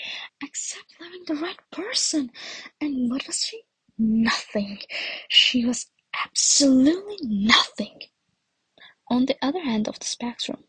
except 0.43 0.95
loving 0.99 1.23
the 1.27 1.35
right 1.35 1.59
person. 1.71 2.31
And 2.79 3.09
what 3.09 3.25
was 3.27 3.37
she? 3.45 3.61
Nothing. 3.97 4.79
She 5.29 5.65
was 5.65 5.87
absolutely 6.25 7.17
nothing. 7.23 7.99
On 9.11 9.25
the 9.25 9.35
other 9.41 9.59
end 9.59 9.89
of 9.89 9.99
the 9.99 10.05
spectrum, 10.05 10.63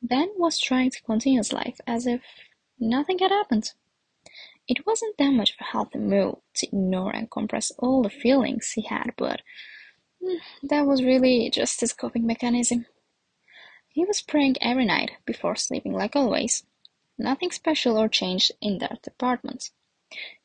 Ben 0.00 0.30
was 0.36 0.60
trying 0.60 0.90
to 0.90 1.02
continue 1.02 1.40
his 1.40 1.52
life 1.52 1.80
as 1.88 2.06
if 2.06 2.22
nothing 2.78 3.18
had 3.18 3.32
happened. 3.32 3.72
It 4.68 4.86
wasn't 4.86 5.18
that 5.18 5.32
much 5.32 5.50
of 5.50 5.56
a 5.60 5.64
healthy 5.64 5.98
move 5.98 6.36
to 6.54 6.68
ignore 6.68 7.10
and 7.10 7.28
compress 7.28 7.72
all 7.80 8.04
the 8.04 8.08
feelings 8.08 8.70
he 8.70 8.82
had, 8.82 9.14
but 9.16 9.42
hmm, 10.22 10.36
that 10.62 10.86
was 10.86 11.02
really 11.02 11.50
just 11.50 11.80
his 11.80 11.92
coping 11.92 12.24
mechanism. 12.24 12.86
He 13.88 14.04
was 14.04 14.22
praying 14.22 14.54
every 14.60 14.84
night 14.84 15.10
before 15.26 15.56
sleeping 15.56 15.92
like 15.92 16.14
always. 16.14 16.62
Nothing 17.18 17.50
special 17.50 17.98
or 17.98 18.08
changed 18.08 18.52
in 18.60 18.78
that 18.78 19.02
department. 19.02 19.72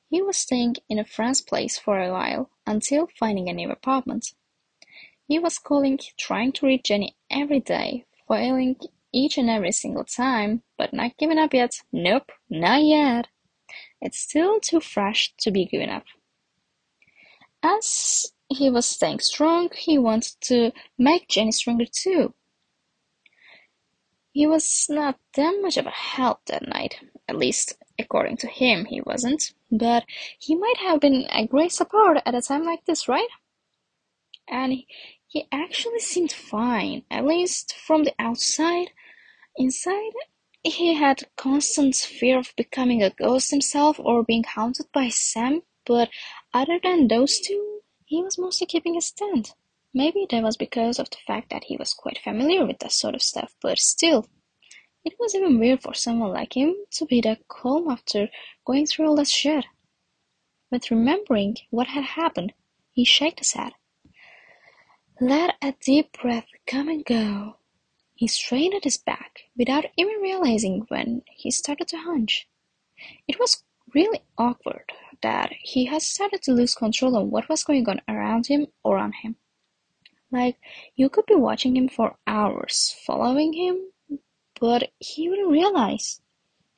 He 0.09 0.19
was 0.19 0.35
staying 0.35 0.77
in 0.89 0.97
a 0.97 1.05
friend's 1.05 1.41
place 1.41 1.77
for 1.77 2.01
a 2.01 2.11
while 2.11 2.49
until 2.65 3.05
finding 3.05 3.49
a 3.49 3.53
new 3.53 3.69
apartment. 3.69 4.33
He 5.27 5.39
was 5.39 5.57
calling, 5.57 5.99
trying 6.17 6.51
to 6.53 6.67
reach 6.67 6.83
Jenny 6.83 7.15
every 7.31 7.59
day, 7.59 8.05
failing 8.27 8.75
each 9.11 9.37
and 9.37 9.49
every 9.49 9.71
single 9.71 10.03
time, 10.03 10.61
but 10.77 10.93
not 10.93 11.17
giving 11.17 11.39
up 11.39 11.53
yet. 11.53 11.81
Nope, 11.91 12.31
not 12.49 12.83
yet. 12.83 13.27
It's 14.01 14.19
still 14.19 14.59
too 14.59 14.79
fresh 14.79 15.33
to 15.39 15.51
be 15.51 15.65
given 15.65 15.89
up. 15.89 16.03
As 17.63 18.27
he 18.49 18.69
was 18.69 18.85
staying 18.85 19.19
strong, 19.19 19.69
he 19.75 19.97
wanted 19.97 20.35
to 20.41 20.71
make 20.97 21.27
Jenny 21.27 21.51
stronger 21.51 21.85
too. 21.85 22.35
He 24.31 24.45
was 24.45 24.85
not 24.89 25.17
that 25.35 25.59
much 25.61 25.77
of 25.77 25.87
a 25.87 25.91
help 25.91 26.45
that 26.45 26.67
night, 26.67 26.99
at 27.27 27.37
least 27.37 27.73
according 27.97 28.37
to 28.37 28.47
him 28.47 28.85
he 28.85 29.01
wasn't, 29.01 29.53
but 29.71 30.05
he 30.37 30.55
might 30.55 30.77
have 30.77 30.99
been 30.99 31.25
a 31.31 31.47
great 31.47 31.71
support 31.71 32.17
at 32.25 32.35
a 32.35 32.41
time 32.41 32.65
like 32.65 32.85
this, 32.85 33.07
right? 33.07 33.29
And 34.47 34.83
he 35.27 35.47
actually 35.51 35.99
seemed 35.99 36.31
fine, 36.31 37.03
at 37.11 37.25
least 37.25 37.73
from 37.75 38.03
the 38.03 38.13
outside. 38.19 38.91
Inside, 39.57 40.13
he 40.63 40.93
had 40.93 41.23
constant 41.35 41.95
fear 41.95 42.39
of 42.39 42.55
becoming 42.55 43.03
a 43.03 43.09
ghost 43.09 43.51
himself 43.51 43.99
or 43.99 44.23
being 44.23 44.43
haunted 44.43 44.87
by 44.91 45.09
Sam, 45.09 45.61
but 45.85 46.09
other 46.53 46.79
than 46.81 47.07
those 47.07 47.39
two, 47.39 47.81
he 48.05 48.23
was 48.23 48.37
mostly 48.37 48.67
keeping 48.67 48.95
his 48.95 49.07
stand. 49.07 49.53
Maybe 49.93 50.25
that 50.29 50.43
was 50.43 50.57
because 50.57 50.99
of 50.99 51.09
the 51.09 51.17
fact 51.25 51.49
that 51.51 51.65
he 51.65 51.77
was 51.77 51.93
quite 51.93 52.17
familiar 52.17 52.65
with 52.65 52.79
that 52.79 52.91
sort 52.91 53.15
of 53.15 53.21
stuff, 53.21 53.55
but 53.61 53.79
still, 53.79 54.27
it 55.03 55.13
was 55.19 55.35
even 55.35 55.59
weird 55.59 55.81
for 55.81 55.93
someone 55.93 56.31
like 56.31 56.57
him 56.57 56.75
to 56.91 57.05
be 57.05 57.21
that 57.21 57.47
calm 57.47 57.89
after 57.89 58.29
going 58.65 58.85
through 58.87 59.07
all 59.07 59.15
that 59.17 59.27
shit. 59.27 59.65
But 60.71 60.89
remembering 60.89 61.57
what 61.69 61.87
had 61.87 62.03
happened, 62.03 62.53
he 62.91 63.05
shook 63.05 63.39
his 63.39 63.53
head. 63.53 63.73
Let 65.21 65.55
a 65.61 65.73
deep 65.79 66.17
breath 66.21 66.47
come 66.67 66.89
and 66.89 67.05
go. 67.05 67.55
He 68.15 68.27
straightened 68.27 68.73
at 68.73 68.83
his 68.83 68.97
back, 68.97 69.43
without 69.55 69.85
even 69.95 70.21
realizing 70.21 70.85
when 70.89 71.23
he 71.31 71.51
started 71.51 71.87
to 71.89 71.97
hunch. 71.99 72.49
It 73.25 73.39
was 73.39 73.63
really 73.93 74.19
awkward 74.37 74.91
that 75.21 75.53
he 75.53 75.85
had 75.85 76.01
started 76.01 76.41
to 76.43 76.51
lose 76.51 76.75
control 76.75 77.15
of 77.15 77.29
what 77.29 77.47
was 77.47 77.63
going 77.63 77.87
on 77.87 78.01
around 78.09 78.47
him 78.47 78.67
or 78.83 78.97
on 78.97 79.13
him. 79.13 79.37
Like, 80.31 80.57
you 80.97 81.07
could 81.07 81.25
be 81.27 81.35
watching 81.35 81.77
him 81.77 81.87
for 81.87 82.17
hours, 82.27 82.93
following 83.05 83.53
him, 83.53 84.19
but 84.59 84.91
he 84.99 85.29
wouldn't 85.29 85.49
realize. 85.49 86.19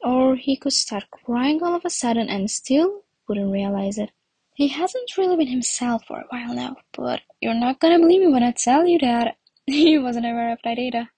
Or 0.04 0.36
he 0.36 0.58
could 0.58 0.74
start 0.74 1.10
crying 1.10 1.64
all 1.64 1.74
of 1.74 1.86
a 1.86 1.90
sudden 1.90 2.30
and 2.30 2.52
still 2.52 3.04
wouldn't 3.28 3.52
realize 3.52 3.98
it. 3.98 4.12
He 4.58 4.70
hasn't 4.70 5.16
really 5.20 5.36
been 5.36 5.50
himself 5.50 6.06
for 6.08 6.20
a 6.20 6.26
while 6.30 6.56
now, 6.56 6.78
but 6.94 7.22
you're 7.40 7.54
not 7.54 7.80
gonna 7.80 8.00
believe 8.00 8.22
me 8.22 8.28
when 8.28 8.42
I 8.42 8.54
tell 8.54 8.88
you 8.88 8.98
that 8.98 9.38
he 9.68 10.00
wasn't 10.00 10.26
aware 10.26 10.52
of 10.52 10.58
that 10.64 10.80
either. 10.80 11.12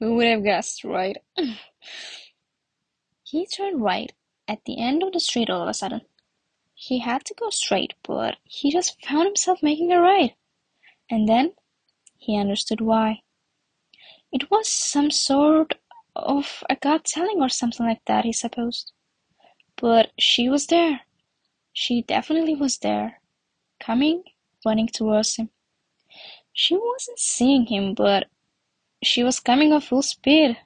Who 0.00 0.14
would 0.14 0.26
have 0.28 0.44
guessed, 0.44 0.82
right? 0.82 1.18
he 3.22 3.46
turned 3.46 3.82
right 3.82 4.10
at 4.48 4.64
the 4.64 4.80
end 4.82 5.02
of 5.02 5.12
the 5.12 5.20
street 5.20 5.50
all 5.50 5.60
of 5.60 5.68
a 5.68 5.74
sudden. 5.74 6.00
He 6.72 7.00
had 7.00 7.26
to 7.26 7.34
go 7.34 7.50
straight, 7.50 7.92
but 8.02 8.36
he 8.44 8.72
just 8.72 8.96
found 9.04 9.26
himself 9.26 9.62
making 9.62 9.92
a 9.92 10.00
right. 10.00 10.34
And 11.10 11.28
then 11.28 11.52
he 12.16 12.38
understood 12.38 12.80
why. 12.80 13.20
It 14.32 14.50
was 14.50 14.68
some 14.68 15.10
sort 15.10 15.74
of 16.16 16.64
a 16.70 16.76
God 16.76 17.04
telling 17.04 17.42
or 17.42 17.50
something 17.50 17.84
like 17.84 18.06
that, 18.06 18.24
he 18.24 18.32
supposed. 18.32 18.92
But 19.76 20.12
she 20.18 20.48
was 20.48 20.68
there. 20.68 21.02
She 21.80 22.02
definitely 22.02 22.56
was 22.56 22.78
there, 22.78 23.20
coming, 23.78 24.24
running 24.66 24.88
towards 24.88 25.36
him. 25.36 25.50
She 26.52 26.74
wasn't 26.76 27.20
seeing 27.20 27.66
him, 27.66 27.94
but 27.94 28.26
she 29.00 29.22
was 29.22 29.38
coming 29.38 29.72
at 29.72 29.84
full 29.84 30.02
speed. 30.02 30.58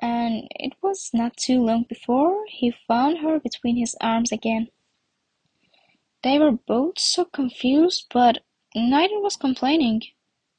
And 0.00 0.46
it 0.52 0.74
was 0.80 1.10
not 1.12 1.36
too 1.36 1.60
long 1.60 1.86
before 1.88 2.44
he 2.46 2.70
found 2.70 3.18
her 3.18 3.40
between 3.40 3.78
his 3.78 3.96
arms 4.00 4.30
again. 4.30 4.68
They 6.22 6.38
were 6.38 6.52
both 6.52 7.00
so 7.00 7.24
confused, 7.24 8.06
but 8.14 8.44
neither 8.76 9.18
was 9.18 9.34
complaining. 9.36 10.02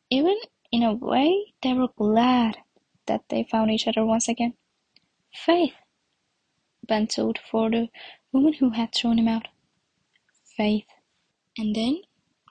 Even 0.09 0.35
in 0.73 0.83
a 0.83 0.91
way, 0.91 1.53
they 1.63 1.71
were 1.71 1.87
glad 1.95 2.57
that 3.05 3.29
they 3.29 3.43
found 3.43 3.71
each 3.71 3.87
other 3.87 4.03
once 4.03 4.27
again. 4.27 4.55
Faith, 5.33 5.75
Ben 6.85 7.07
told 7.07 7.39
for 7.49 7.69
the 7.69 7.87
woman 8.31 8.53
who 8.53 8.71
had 8.71 8.93
thrown 8.93 9.19
him 9.19 9.27
out. 9.27 9.47
Faith. 10.57 10.87
And 11.57 11.75
then 11.75 12.01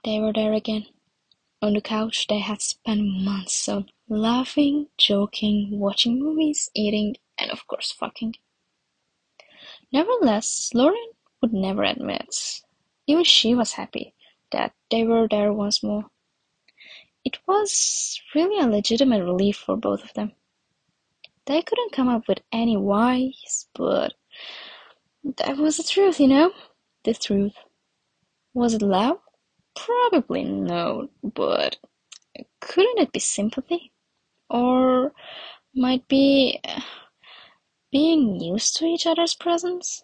they 0.03 0.19
were 0.19 0.33
there 0.33 0.53
again. 0.53 0.85
On 1.61 1.73
the 1.73 1.81
couch 1.81 2.27
they 2.27 2.39
had 2.39 2.61
spent 2.61 3.01
months 3.01 3.69
on, 3.69 3.89
laughing, 4.09 4.87
joking, 4.97 5.79
watching 5.79 6.19
movies, 6.19 6.69
eating, 6.73 7.15
and 7.37 7.51
of 7.51 7.67
course 7.67 7.91
fucking. 7.91 8.35
Nevertheless, 9.91 10.71
Lauren 10.73 11.11
would 11.41 11.53
never 11.53 11.83
admit, 11.83 12.61
even 13.07 13.23
she 13.23 13.53
was 13.53 13.73
happy, 13.73 14.13
that 14.51 14.73
they 14.89 15.03
were 15.03 15.27
there 15.29 15.53
once 15.53 15.83
more. 15.83 16.05
It 17.23 17.37
was 17.47 18.19
really 18.33 18.59
a 18.63 18.67
legitimate 18.67 19.23
relief 19.23 19.57
for 19.57 19.75
both 19.75 20.03
of 20.03 20.13
them. 20.13 20.31
They 21.45 21.61
couldn't 21.61 21.91
come 21.91 22.07
up 22.07 22.27
with 22.27 22.39
any 22.51 22.77
whys, 22.77 23.67
but 23.73 24.13
that 25.23 25.57
was 25.57 25.77
the 25.77 25.83
truth, 25.83 26.19
you 26.19 26.27
know? 26.27 26.51
The 27.03 27.13
truth. 27.13 27.53
Was 28.53 28.73
it 28.73 28.81
love? 28.81 29.17
Probably 29.75 30.43
no, 30.43 31.09
but 31.23 31.77
couldn't 32.59 32.99
it 32.99 33.11
be 33.11 33.19
sympathy? 33.19 33.91
Or 34.49 35.13
might 35.75 36.07
be 36.07 36.59
uh, 36.65 36.81
being 37.91 38.39
used 38.39 38.75
to 38.77 38.85
each 38.85 39.05
other's 39.05 39.35
presence? 39.35 40.03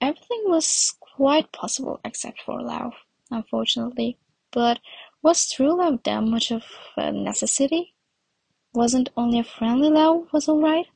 Everything 0.00 0.42
was 0.46 0.94
quite 1.00 1.50
possible 1.52 2.00
except 2.04 2.42
for 2.42 2.62
love, 2.62 2.92
unfortunately. 3.30 4.18
But 4.52 4.78
was 5.22 5.50
true 5.50 5.76
love 5.76 6.00
that 6.04 6.20
much 6.20 6.52
of 6.52 6.62
a 6.96 7.10
necessity? 7.10 7.94
Wasn't 8.74 9.08
only 9.16 9.38
a 9.38 9.44
friendly 9.44 9.88
love 9.88 10.28
was 10.32 10.48
alright? 10.48 10.86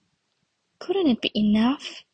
Couldn't 0.79 1.09
it 1.09 1.21
be 1.21 1.33
enough? 1.35 2.05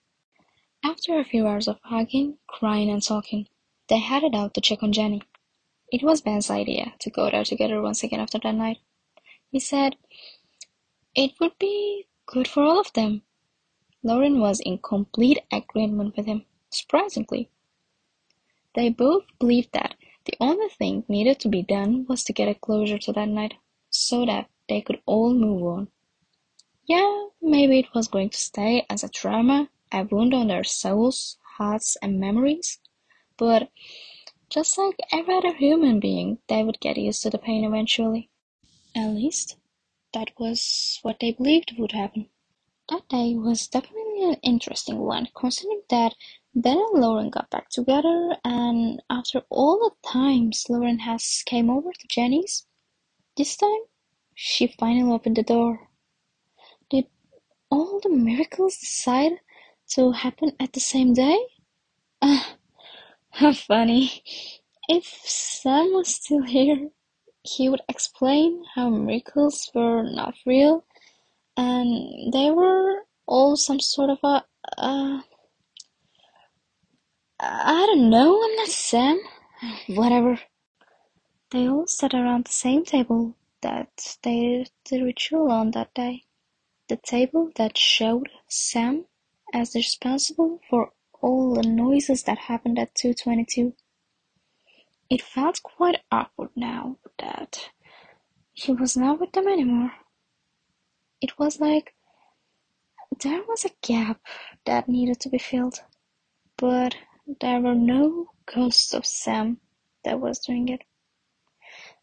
After 0.87 1.19
a 1.19 1.25
few 1.25 1.47
hours 1.47 1.67
of 1.67 1.81
hugging, 1.83 2.37
crying 2.47 2.91
and 2.91 3.03
talking, 3.03 3.49
they 3.89 4.01
headed 4.01 4.35
out 4.35 4.53
to 4.53 4.61
check 4.61 4.83
on 4.83 4.93
Jenny. 4.93 5.23
It 5.91 6.03
was 6.03 6.21
Ben's 6.21 6.51
idea 6.51 6.93
to 6.99 7.09
go 7.09 7.31
there 7.31 7.43
together 7.43 7.81
once 7.81 8.03
again 8.03 8.21
after 8.21 8.39
that 8.41 8.55
night. 8.55 8.81
He 9.51 9.61
said 9.61 9.97
it 11.15 11.41
would 11.41 11.59
be 11.59 12.07
good 12.27 12.47
for 12.47 12.63
all 12.63 12.79
of 12.79 12.93
them. 12.93 13.23
Lauren 14.03 14.41
was 14.41 14.61
in 14.61 14.77
complete 14.77 15.39
agreement 15.51 16.19
with 16.19 16.27
him, 16.27 16.45
surprisingly. 16.69 17.49
They 18.75 18.91
both 18.91 19.25
believed 19.39 19.73
that 19.73 19.95
the 20.27 20.37
only 20.39 20.69
thing 20.69 21.05
needed 21.09 21.41
to 21.41 21.49
be 21.49 21.63
done 21.63 22.05
was 22.11 22.23
to 22.25 22.35
get 22.35 22.49
a 22.49 22.55
closure 22.55 22.99
to 22.99 23.13
that 23.15 23.29
night, 23.29 23.55
so 23.89 24.27
that 24.27 24.51
they 24.69 24.83
could 24.83 25.01
all 25.07 25.33
move 25.33 25.63
on. 25.63 25.89
Yeah, 26.85 27.29
maybe 27.41 27.79
it 27.79 27.95
was 27.95 28.07
going 28.07 28.29
to 28.29 28.39
stay 28.39 28.85
as 28.91 29.03
a 29.03 29.09
trauma, 29.09 29.71
wound 30.03 30.35
on 30.35 30.49
their 30.49 30.65
souls, 30.65 31.39
hearts, 31.57 31.97
and 32.03 32.21
memories, 32.21 32.81
but 33.37 33.71
just 34.51 34.77
like 34.79 34.99
every 35.13 35.35
other 35.35 35.55
human 35.55 36.01
being, 36.01 36.39
they 36.49 36.63
would 36.63 36.81
get 36.81 36.97
used 36.97 37.23
to 37.23 37.31
the 37.31 37.39
pain 37.39 37.65
eventually. 37.65 38.31
At 38.95 39.09
least, 39.11 39.57
that 40.13 40.31
was 40.39 41.01
what 41.03 41.19
they 41.21 41.33
believed 41.33 41.75
would 41.79 41.93
happen. 41.93 42.29
That 42.89 43.09
day 43.09 43.35
was 43.35 43.67
definitely 43.67 44.25
an 44.25 44.37
interesting 44.43 44.99
one, 44.99 45.29
considering 45.35 45.83
that 45.91 46.15
Ben 46.55 46.79
and 46.79 47.01
Lauren 47.01 47.31
got 47.31 47.51
back 47.51 47.69
together, 47.71 48.37
and 48.45 49.03
after 49.11 49.43
all 49.49 49.79
the 49.79 50.09
times 50.09 50.67
Lauren 50.69 51.01
has 51.01 51.43
came 51.47 51.69
over 51.69 51.91
to 51.93 52.09
Jenny's, 52.09 52.67
this 53.37 53.57
time 53.57 53.81
she 54.35 54.67
finally 54.67 55.11
opened 55.13 55.37
the 55.37 55.43
door. 55.43 55.89
Did 56.91 57.07
all 57.71 58.01
the 58.01 58.11
miracles 58.11 58.77
decide 58.77 59.41
to 59.95 60.13
happen 60.13 60.53
at 60.61 60.73
the 60.73 60.81
same 60.81 61.13
day? 61.13 61.39
Ah, 62.23 62.57
how 63.31 63.53
funny. 63.53 64.23
If 64.89 65.05
Sam 65.05 65.93
was 65.93 66.15
still 66.15 66.43
here, 66.43 66.91
he 67.43 67.69
would 67.69 67.83
explain 67.89 68.65
how 68.75 68.89
miracles 68.91 69.71
were 69.75 70.03
not 70.03 70.35
real 70.47 70.85
and 71.57 72.33
they 72.33 72.51
were 72.51 73.05
all 73.27 73.57
some 73.57 73.81
sort 73.81 74.11
of 74.11 74.19
a, 74.25 74.45
uh, 74.79 75.21
I 77.41 77.87
don't 77.87 78.11
know, 78.11 78.43
I'm 78.43 78.57
not 78.57 78.69
Sam. 78.69 79.21
Whatever. 79.89 80.41
They 81.51 81.69
all 81.69 81.87
sat 81.87 82.15
around 82.15 82.47
the 82.47 82.53
same 82.53 82.85
table 82.85 83.37
that 83.63 84.17
they 84.23 84.41
did 84.41 84.71
the 84.91 85.05
ritual 85.05 85.51
on 85.51 85.71
that 85.71 85.95
day. 85.95 86.25
The 86.89 86.97
table 86.97 87.51
that 87.57 87.79
showed 87.79 88.29
Sam 88.49 89.07
as 89.55 89.77
responsible 89.77 90.61
for 90.69 90.91
all 91.23 91.55
the 91.55 91.63
noises 91.63 92.25
that 92.25 92.39
happened 92.39 92.77
at 92.77 92.95
222. 92.97 93.73
It 95.09 95.23
felt 95.23 95.63
quite 95.63 96.01
awkward 96.11 96.51
now 96.57 96.99
that 97.19 97.71
he 98.53 98.73
was 98.73 98.97
not 98.97 99.21
with 99.21 99.33
them 99.33 99.47
anymore. 99.47 99.93
It 101.21 101.39
was 101.39 101.61
like 101.61 101.95
there 103.23 103.43
was 103.49 103.65
a 103.65 103.71
gap 103.81 104.21
that 104.67 104.89
needed 104.89 105.21
to 105.21 105.29
be 105.29 105.39
filled, 105.39 105.79
but 106.57 106.97
there 107.41 107.61
were 107.61 107.77
no 107.77 108.31
ghosts 108.53 108.93
of 108.93 109.07
Sam 109.07 109.61
that 110.03 110.21
was 110.21 110.41
doing 110.41 110.69
it. 110.69 110.83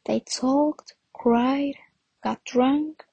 They 0.06 0.22
talked, 0.22 0.96
cried, 1.14 1.76
got 2.24 2.46
drunk, 2.46 3.04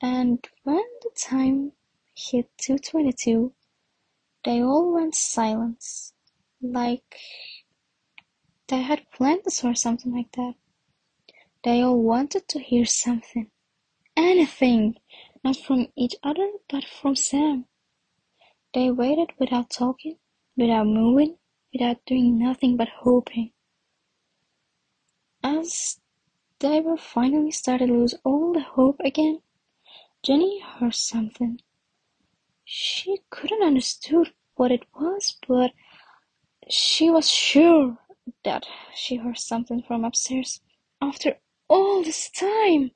and 0.00 0.44
when 0.62 0.82
the 1.02 1.10
time 1.16 1.72
hit 2.14 2.48
222, 2.58 3.52
they 4.44 4.62
all 4.62 4.92
went 4.92 5.14
silent, 5.14 5.82
like 6.62 7.16
they 8.68 8.82
had 8.82 9.10
planned 9.10 9.42
this 9.44 9.64
or 9.64 9.74
something 9.74 10.12
like 10.12 10.32
that. 10.32 10.54
They 11.64 11.82
all 11.82 12.02
wanted 12.02 12.46
to 12.48 12.60
hear 12.60 12.84
something, 12.84 13.50
anything, 14.16 14.96
not 15.42 15.56
from 15.56 15.88
each 15.96 16.14
other, 16.22 16.50
but 16.68 16.84
from 16.84 17.16
Sam. 17.16 17.66
They 18.74 18.90
waited 18.90 19.30
without 19.38 19.70
talking, 19.70 20.18
without 20.56 20.86
moving, 20.86 21.38
without 21.72 22.04
doing 22.06 22.38
nothing 22.38 22.76
but 22.76 22.88
hoping. 22.88 23.52
As 25.42 26.00
they 26.58 26.80
were 26.80 26.96
finally 26.96 27.50
started 27.50 27.86
to 27.88 27.92
lose 27.92 28.14
all 28.24 28.52
the 28.52 28.62
hope 28.62 29.00
again, 29.00 29.40
Jenny 30.22 30.60
heard 30.60 30.94
something. 30.94 31.60
She 32.64 33.18
couldn't 33.30 33.62
understood 33.62 34.32
what 34.54 34.72
it 34.72 34.84
was, 34.94 35.36
but 35.46 35.72
she 36.68 37.10
was 37.10 37.30
sure 37.30 37.98
that 38.42 38.66
she 38.94 39.16
heard 39.16 39.38
something 39.38 39.82
from 39.82 40.04
upstairs. 40.04 40.60
After 41.00 41.38
all 41.68 42.02
this 42.02 42.30
time, 42.30 42.92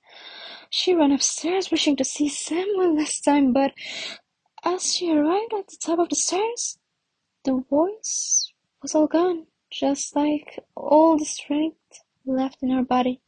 she 0.70 0.94
ran 0.94 1.12
upstairs 1.12 1.70
wishing 1.70 1.96
to 1.96 2.04
see 2.04 2.28
Sam 2.28 2.66
one 2.76 2.96
last 2.96 3.22
time, 3.22 3.52
but 3.52 3.74
as 4.64 4.94
she 4.94 5.12
arrived 5.12 5.52
at 5.52 5.68
the 5.68 5.76
top 5.76 5.98
of 5.98 6.08
the 6.08 6.16
stairs, 6.16 6.78
the 7.44 7.64
voice 7.68 8.52
was 8.82 8.94
all 8.94 9.06
gone, 9.06 9.46
just 9.70 10.16
like 10.16 10.58
all 10.74 11.18
the 11.18 11.24
strength 11.24 12.02
left 12.24 12.62
in 12.62 12.70
her 12.70 12.82
body. 12.82 13.20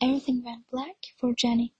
Everything 0.00 0.42
went 0.44 0.68
black 0.70 0.96
for 1.16 1.32
Jenny, 1.32 1.74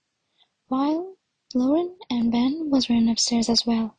while 0.67 1.15
Lauren 1.55 1.97
and 2.11 2.31
Ben 2.31 2.69
was 2.69 2.91
running 2.91 3.09
upstairs 3.09 3.49
as 3.49 3.65
well. 3.65 3.97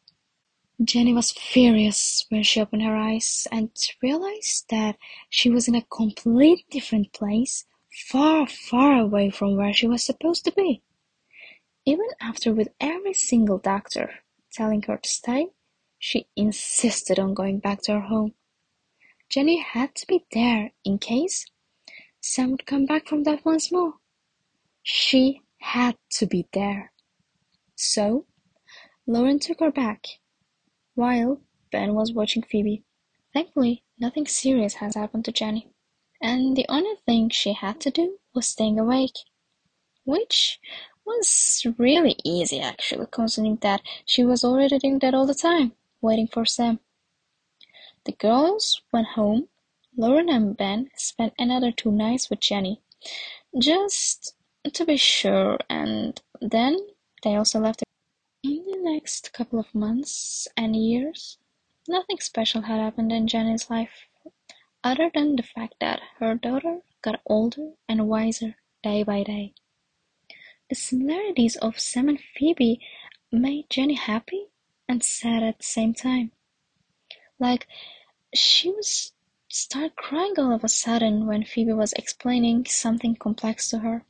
Jenny 0.85 1.13
was 1.13 1.33
furious 1.33 2.25
when 2.29 2.45
she 2.45 2.61
opened 2.61 2.83
her 2.83 2.97
eyes 2.97 3.49
and 3.51 3.71
realized 4.01 4.71
that 4.71 4.97
she 5.29 5.51
was 5.51 5.67
in 5.67 5.75
a 5.75 5.83
completely 5.83 6.65
different 6.71 7.13
place, 7.13 7.65
far, 8.07 8.47
far 8.47 9.01
away 9.01 9.31
from 9.31 9.57
where 9.57 9.73
she 9.73 9.89
was 9.89 10.05
supposed 10.05 10.45
to 10.45 10.53
be. 10.53 10.83
Even 11.85 12.07
after 12.21 12.53
with 12.53 12.69
every 12.81 13.15
single 13.15 13.59
doctor 13.59 14.21
telling 14.53 14.83
her 14.83 14.97
to 14.97 15.09
stay, 15.09 15.49
she 15.99 16.29
insisted 16.37 17.19
on 17.19 17.35
going 17.35 17.59
back 17.59 17.83
to 17.83 17.95
her 17.95 18.01
home. 18.07 18.35
Jenny 19.29 19.59
had 19.61 19.97
to 19.97 20.07
be 20.07 20.25
there 20.33 20.71
in 20.85 20.99
case 20.99 21.47
Sam 22.21 22.53
would 22.53 22.65
come 22.65 22.87
back 22.87 23.09
from 23.09 23.25
that 23.25 23.45
once 23.45 23.73
more. 23.73 23.95
She 24.85 25.43
had 25.59 25.97
to 26.11 26.27
be 26.27 26.47
there. 26.53 26.90
So, 27.83 28.27
Lauren 29.07 29.39
took 29.39 29.61
her 29.61 29.71
back, 29.71 30.05
while 30.95 31.41
Ben 31.73 31.95
was 31.95 32.13
watching 32.13 32.43
Phoebe. 32.43 32.85
Thankfully, 33.33 33.85
nothing 33.99 34.27
serious 34.27 34.75
has 34.75 34.97
happened 34.97 35.25
to 35.25 35.33
Jenny, 35.33 35.73
and 36.21 36.59
the 36.59 36.67
only 36.69 36.97
thing 37.07 37.31
she 37.31 37.55
had 37.55 37.81
to 37.81 37.91
do 37.91 38.19
was 38.35 38.47
staying 38.47 38.79
awake, 38.79 39.17
which 40.05 40.61
was 41.07 41.67
really 41.79 42.17
easy 42.23 42.61
actually, 42.61 43.07
considering 43.11 43.57
that 43.63 43.81
she 44.05 44.25
was 44.25 44.45
already 44.45 44.79
doing 44.79 44.99
that 44.99 45.15
all 45.15 45.25
the 45.25 45.35
time, 45.35 45.73
waiting 46.03 46.29
for 46.29 46.45
Sam. 46.45 46.81
The 48.05 48.13
girls 48.13 48.83
went 48.93 49.09
home. 49.17 49.49
Lauren 49.97 50.29
and 50.29 50.55
Ben 50.55 50.91
spent 50.97 51.33
another 51.39 51.73
two 51.73 51.91
nights 51.91 52.29
with 52.29 52.41
Jenny, 52.41 52.83
just 53.59 54.35
to 54.71 54.85
be 54.85 54.99
sure, 54.99 55.59
and 55.71 56.21
then 56.43 56.77
also 57.29 57.61
left. 57.61 57.83
In 58.43 58.65
the 58.65 58.79
next 58.81 59.33
couple 59.33 59.59
of 59.59 59.75
months 59.75 60.49
and 60.57 60.75
years, 60.75 61.39
nothing 61.87 62.19
special 62.21 62.63
had 62.63 62.81
happened 62.81 63.13
in 63.13 63.29
Jenny's 63.29 63.69
life, 63.69 64.07
other 64.83 65.11
than 65.13 65.37
the 65.37 65.43
fact 65.43 65.75
that 65.81 66.01
her 66.19 66.35
daughter 66.35 66.81
got 67.03 67.21
older 67.27 67.73
and 67.89 68.09
wiser 68.09 68.57
day 68.83 69.03
by 69.03 69.23
day. 69.23 69.53
The 70.69 70.75
similarities 70.75 71.57
of 71.57 71.79
Sam 71.81 72.09
and 72.09 72.21
Phoebe 72.21 72.81
made 73.33 73.69
Jenny 73.69 73.95
happy 73.95 74.47
and 74.89 75.03
sad 75.03 75.43
at 75.43 75.59
the 75.59 75.65
same 75.65 75.95
time. 75.95 76.33
Like, 77.39 77.67
she 78.35 78.71
was 78.71 79.13
start 79.49 79.97
crying 79.97 80.35
all 80.39 80.53
of 80.53 80.63
a 80.63 80.69
sudden 80.69 81.27
when 81.27 81.45
Phoebe 81.45 81.73
was 81.73 81.93
explaining 81.95 82.67
something 82.67 83.17
complex 83.17 83.69
to 83.71 83.79
her. 83.81 84.05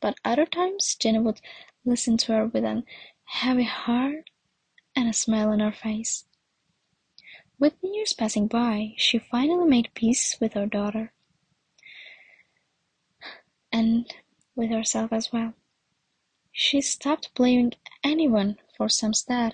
But 0.00 0.18
other 0.24 0.44
times 0.44 0.94
Jenny 0.94 1.20
would 1.20 1.40
listen 1.84 2.16
to 2.16 2.32
her 2.32 2.46
with 2.46 2.64
a 2.64 2.82
heavy 3.24 3.64
heart 3.64 4.30
and 4.94 5.08
a 5.08 5.12
smile 5.12 5.48
on 5.48 5.60
her 5.60 5.72
face. 5.72 6.24
With 7.58 7.80
the 7.80 7.88
years 7.88 8.12
passing 8.12 8.46
by, 8.46 8.94
she 8.96 9.18
finally 9.18 9.68
made 9.68 9.94
peace 9.94 10.36
with 10.40 10.54
her 10.54 10.66
daughter 10.66 11.12
and 13.72 14.12
with 14.54 14.70
herself 14.70 15.12
as 15.12 15.32
well. 15.32 15.54
She 16.52 16.80
stopped 16.80 17.34
blaming 17.34 17.72
anyone 18.04 18.58
for 18.76 18.88
Sam's 18.88 19.22
death. 19.22 19.52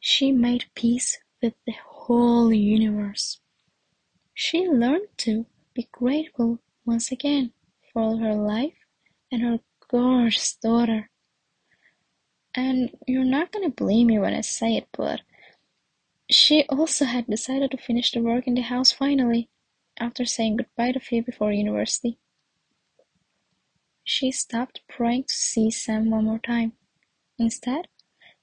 She 0.00 0.32
made 0.32 0.66
peace 0.74 1.18
with 1.42 1.54
the 1.66 1.74
whole 1.86 2.52
universe. 2.52 3.40
She 4.34 4.66
learned 4.66 5.08
to 5.18 5.46
be 5.74 5.88
grateful 5.92 6.58
once 6.84 7.12
again 7.12 7.52
for 7.92 8.02
all 8.02 8.16
her 8.18 8.34
life 8.34 8.74
and 9.30 9.42
her 9.42 9.60
gorgeous 9.94 10.56
daughter. 10.56 11.08
And 12.54 12.90
you're 13.06 13.24
not 13.24 13.52
gonna 13.52 13.70
believe 13.70 14.06
me 14.08 14.18
when 14.18 14.34
I 14.34 14.40
say 14.40 14.76
it, 14.76 14.88
but 14.96 15.20
she 16.28 16.64
also 16.68 17.04
had 17.04 17.26
decided 17.28 17.70
to 17.70 17.76
finish 17.76 18.10
the 18.10 18.20
work 18.20 18.48
in 18.48 18.54
the 18.54 18.62
house 18.62 18.90
finally. 18.90 19.48
after 20.00 20.24
saying 20.24 20.56
goodbye 20.56 20.90
to 20.90 20.98
Phoebe 20.98 21.30
for 21.30 21.52
university. 21.52 22.18
She 24.02 24.32
stopped 24.32 24.80
praying 24.88 25.24
to 25.24 25.34
see 25.34 25.70
Sam 25.70 26.10
one 26.10 26.24
more 26.24 26.40
time. 26.40 26.72
Instead, 27.38 27.86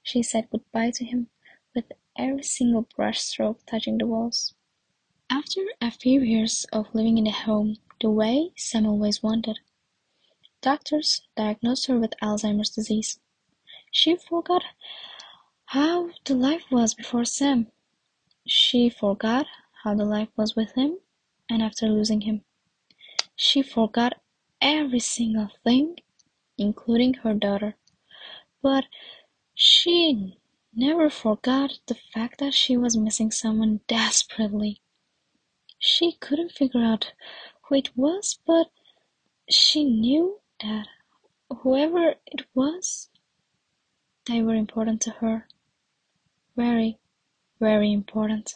she 0.02 0.22
said 0.22 0.48
goodbye 0.50 0.92
to 0.92 1.04
him 1.04 1.28
with 1.74 1.92
every 2.16 2.42
single 2.42 2.88
brushstroke 2.96 3.60
touching 3.66 3.98
the 3.98 4.06
walls. 4.06 4.54
After 5.28 5.60
a 5.82 5.90
few 5.90 6.22
years 6.22 6.64
of 6.72 6.94
living 6.94 7.18
in 7.18 7.24
the 7.24 7.30
home 7.30 7.76
the 8.00 8.10
way 8.10 8.52
Sam 8.56 8.86
always 8.86 9.22
wanted, 9.22 9.58
doctors 10.62 11.22
diagnosed 11.36 11.86
her 11.86 11.98
with 11.98 12.14
Alzheimer's 12.22 12.70
disease. 12.70 13.18
She 13.90 14.16
forgot 14.16 14.62
how 15.66 16.10
the 16.24 16.34
life 16.34 16.64
was 16.70 16.94
before 16.94 17.24
Sam. 17.24 17.66
She 18.46 18.88
forgot 18.88 19.46
how 19.82 19.94
the 19.94 20.04
life 20.04 20.28
was 20.36 20.54
with 20.54 20.72
him 20.72 20.98
and 21.50 21.62
after 21.62 21.88
losing 21.88 22.22
him. 22.22 22.44
She 23.34 23.60
forgot 23.62 24.20
every 24.60 25.00
single 25.00 25.50
thing, 25.64 25.96
including 26.56 27.14
her 27.14 27.34
daughter. 27.34 27.76
But 28.62 28.84
she 29.54 30.38
never 30.72 31.10
forgot 31.10 31.80
the 31.86 31.96
fact 32.14 32.38
that 32.38 32.54
she 32.54 32.76
was 32.76 32.96
missing 32.96 33.32
someone 33.32 33.80
desperately. 33.88 34.80
She 35.78 36.12
couldn't 36.12 36.52
figure 36.52 36.84
out 36.84 37.12
who 37.62 37.74
it 37.74 37.90
was, 37.96 38.38
but 38.46 38.70
she 39.50 39.84
knew 39.84 40.40
that 40.62 40.86
whoever 41.62 42.14
it 42.26 42.46
was, 42.54 43.08
they 44.26 44.42
were 44.42 44.54
important 44.54 45.00
to 45.02 45.10
her. 45.10 45.48
Very, 46.56 46.98
very 47.58 47.92
important. 47.92 48.54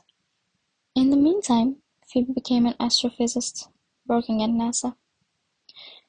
In 0.94 1.10
the 1.10 1.16
meantime, 1.16 1.76
Phoebe 2.06 2.32
became 2.32 2.66
an 2.66 2.74
astrophysicist 2.74 3.68
working 4.06 4.42
at 4.42 4.50
NASA. 4.50 4.94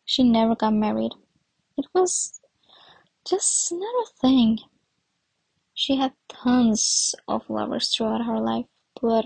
She 0.06 0.24
never 0.24 0.56
got 0.56 0.74
married. 0.74 1.14
It 1.78 1.88
was 1.94 2.40
just 3.28 3.72
not 3.72 4.06
a 4.06 4.10
thing. 4.22 4.60
She 5.74 5.96
had 5.96 6.14
tons 6.30 7.16
of 7.28 7.50
lovers 7.50 7.94
throughout 7.94 8.26
her 8.26 8.40
life, 8.40 8.66
but 9.02 9.26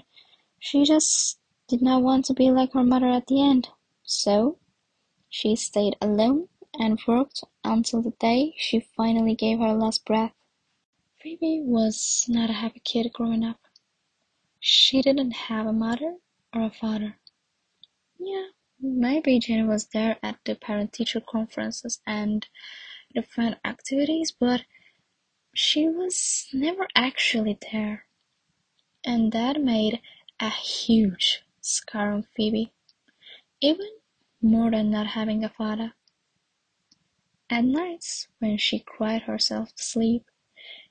she 0.59 0.83
just 0.83 1.39
did 1.67 1.81
not 1.81 2.01
want 2.01 2.25
to 2.25 2.33
be 2.33 2.49
like 2.49 2.73
her 2.73 2.83
mother 2.83 3.07
at 3.07 3.27
the 3.27 3.41
end. 3.41 3.69
So, 4.03 4.57
she 5.29 5.55
stayed 5.55 5.95
alone 6.01 6.47
and 6.79 6.99
worked 7.07 7.43
until 7.63 8.01
the 8.01 8.13
day 8.19 8.53
she 8.57 8.79
finally 8.79 9.35
gave 9.35 9.59
her 9.59 9.73
last 9.73 10.05
breath. 10.05 10.33
Phoebe 11.19 11.61
was 11.63 12.25
not 12.27 12.49
a 12.49 12.53
happy 12.53 12.81
kid 12.83 13.11
growing 13.13 13.43
up. 13.43 13.59
She 14.59 15.01
didn't 15.01 15.31
have 15.31 15.65
a 15.67 15.73
mother 15.73 16.17
or 16.53 16.63
a 16.63 16.71
father. 16.71 17.17
Yeah, 18.19 18.47
maybe 18.79 19.39
Jenny 19.39 19.63
was 19.63 19.87
there 19.87 20.17
at 20.23 20.37
the 20.45 20.55
parent-teacher 20.55 21.21
conferences 21.21 21.99
and 22.05 22.47
the 23.13 23.23
fun 23.23 23.57
activities, 23.65 24.31
but 24.31 24.61
she 25.53 25.87
was 25.87 26.47
never 26.53 26.87
actually 26.95 27.57
there. 27.71 28.05
And 29.03 29.31
that 29.31 29.61
made 29.61 30.01
a 30.39 30.49
huge 30.49 31.43
scar 31.59 32.13
on 32.13 32.23
Phoebe, 32.35 32.71
even 33.61 33.89
more 34.41 34.71
than 34.71 34.91
not 34.91 35.07
having 35.07 35.43
a 35.43 35.49
father. 35.49 35.93
At 37.53 37.65
nights, 37.65 38.29
when 38.39 38.55
she 38.55 38.79
cried 38.79 39.23
herself 39.23 39.75
to 39.75 39.83
sleep, 39.83 40.23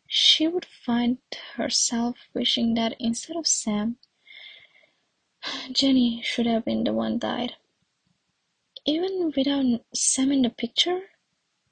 she 0.07 0.47
would 0.47 0.67
find 0.67 1.17
herself 1.55 2.29
wishing 2.35 2.75
that 2.75 2.95
instead 3.01 3.35
of 3.35 3.47
Sam, 3.47 3.97
Jenny 5.73 6.21
should 6.21 6.45
have 6.45 6.67
been 6.67 6.85
the 6.85 6.93
one 6.93 7.19
died. 7.19 7.55
Even 8.85 9.33
without 9.35 9.87
Sam 9.95 10.31
in 10.33 10.43
the 10.43 10.51
picture, 10.51 11.01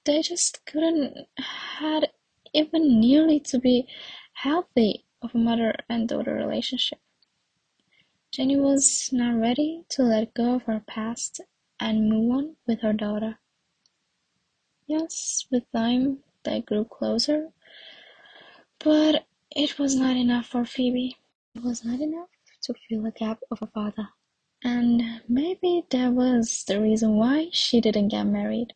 they 0.05 0.22
just 0.22 0.64
couldn't 0.64 1.29
had 1.37 2.11
even 2.55 2.98
nearly 2.98 3.40
to 3.40 3.59
be 3.59 3.87
healthy 4.33 5.05
of 5.20 5.35
a 5.35 5.38
mother 5.38 5.74
and 5.90 6.09
daughter 6.09 6.33
relationship. 6.33 6.98
Jenny 8.31 8.57
was 8.57 9.11
not 9.12 9.38
ready 9.38 9.85
to 9.90 10.03
let 10.03 10.33
go 10.33 10.55
of 10.55 10.62
her 10.62 10.81
past 10.81 11.42
and 11.79 12.09
move 12.09 12.35
on 12.35 12.57
with 12.66 12.81
her 12.81 12.94
daughter. 12.94 13.38
Yes, 14.88 15.46
with 15.53 15.70
time 15.70 16.24
they 16.42 16.62
grew 16.62 16.85
closer, 16.85 17.53
but 18.81 19.24
it 19.55 19.79
was 19.79 19.94
not 19.94 20.16
enough 20.16 20.46
for 20.46 20.64
Phoebe. 20.64 21.16
It 21.55 21.62
was 21.62 21.85
not 21.85 22.01
enough 22.01 22.31
to 22.62 22.74
fill 22.74 23.03
the 23.03 23.12
gap 23.12 23.40
of 23.53 23.62
a 23.62 23.68
father. 23.68 24.09
And 24.64 25.22
maybe 25.29 25.85
that 25.90 26.12
was 26.12 26.64
the 26.64 26.81
reason 26.81 27.14
why 27.14 27.51
she 27.53 27.81
didn't 27.81 28.09
get 28.09 28.24
married, 28.24 28.74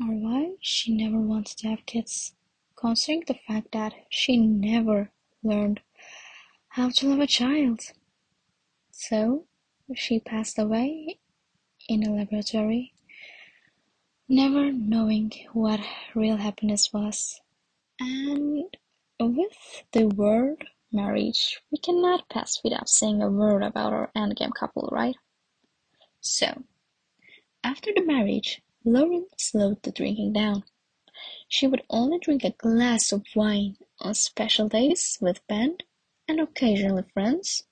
or 0.00 0.14
why 0.14 0.54
she 0.60 0.94
never 0.94 1.18
wanted 1.18 1.58
to 1.58 1.68
have 1.70 1.86
kids, 1.86 2.36
considering 2.76 3.24
the 3.26 3.34
fact 3.34 3.72
that 3.72 3.94
she 4.08 4.36
never 4.36 5.10
learned 5.42 5.80
how 6.70 6.90
to 6.90 7.08
love 7.08 7.20
a 7.20 7.26
child. 7.26 7.80
So 8.92 9.44
she 9.94 10.20
passed 10.20 10.58
away 10.58 11.18
in 11.88 12.02
a 12.06 12.14
laboratory, 12.14 12.93
never 14.28 14.72
knowing 14.72 15.32
what 15.52 15.80
real 16.14 16.36
happiness 16.36 16.92
was. 16.92 17.40
And 18.00 18.64
with 19.20 19.84
the 19.92 20.06
word 20.06 20.66
marriage, 20.92 21.60
we 21.70 21.78
cannot 21.78 22.28
pass 22.28 22.60
without 22.64 22.88
saying 22.88 23.22
a 23.22 23.30
word 23.30 23.62
about 23.62 23.92
our 23.92 24.10
endgame 24.16 24.52
couple, 24.54 24.88
right? 24.92 25.16
So, 26.20 26.64
after 27.62 27.90
the 27.94 28.04
marriage, 28.04 28.62
Lauren 28.84 29.26
slowed 29.38 29.82
the 29.82 29.92
drinking 29.92 30.32
down. 30.32 30.64
She 31.48 31.66
would 31.66 31.82
only 31.88 32.18
drink 32.18 32.44
a 32.44 32.50
glass 32.50 33.12
of 33.12 33.24
wine 33.34 33.76
on 34.00 34.14
special 34.14 34.68
days 34.68 35.18
with 35.20 35.46
Ben 35.46 35.78
and 36.26 36.40
occasionally 36.40 37.04
friends. 37.12 37.64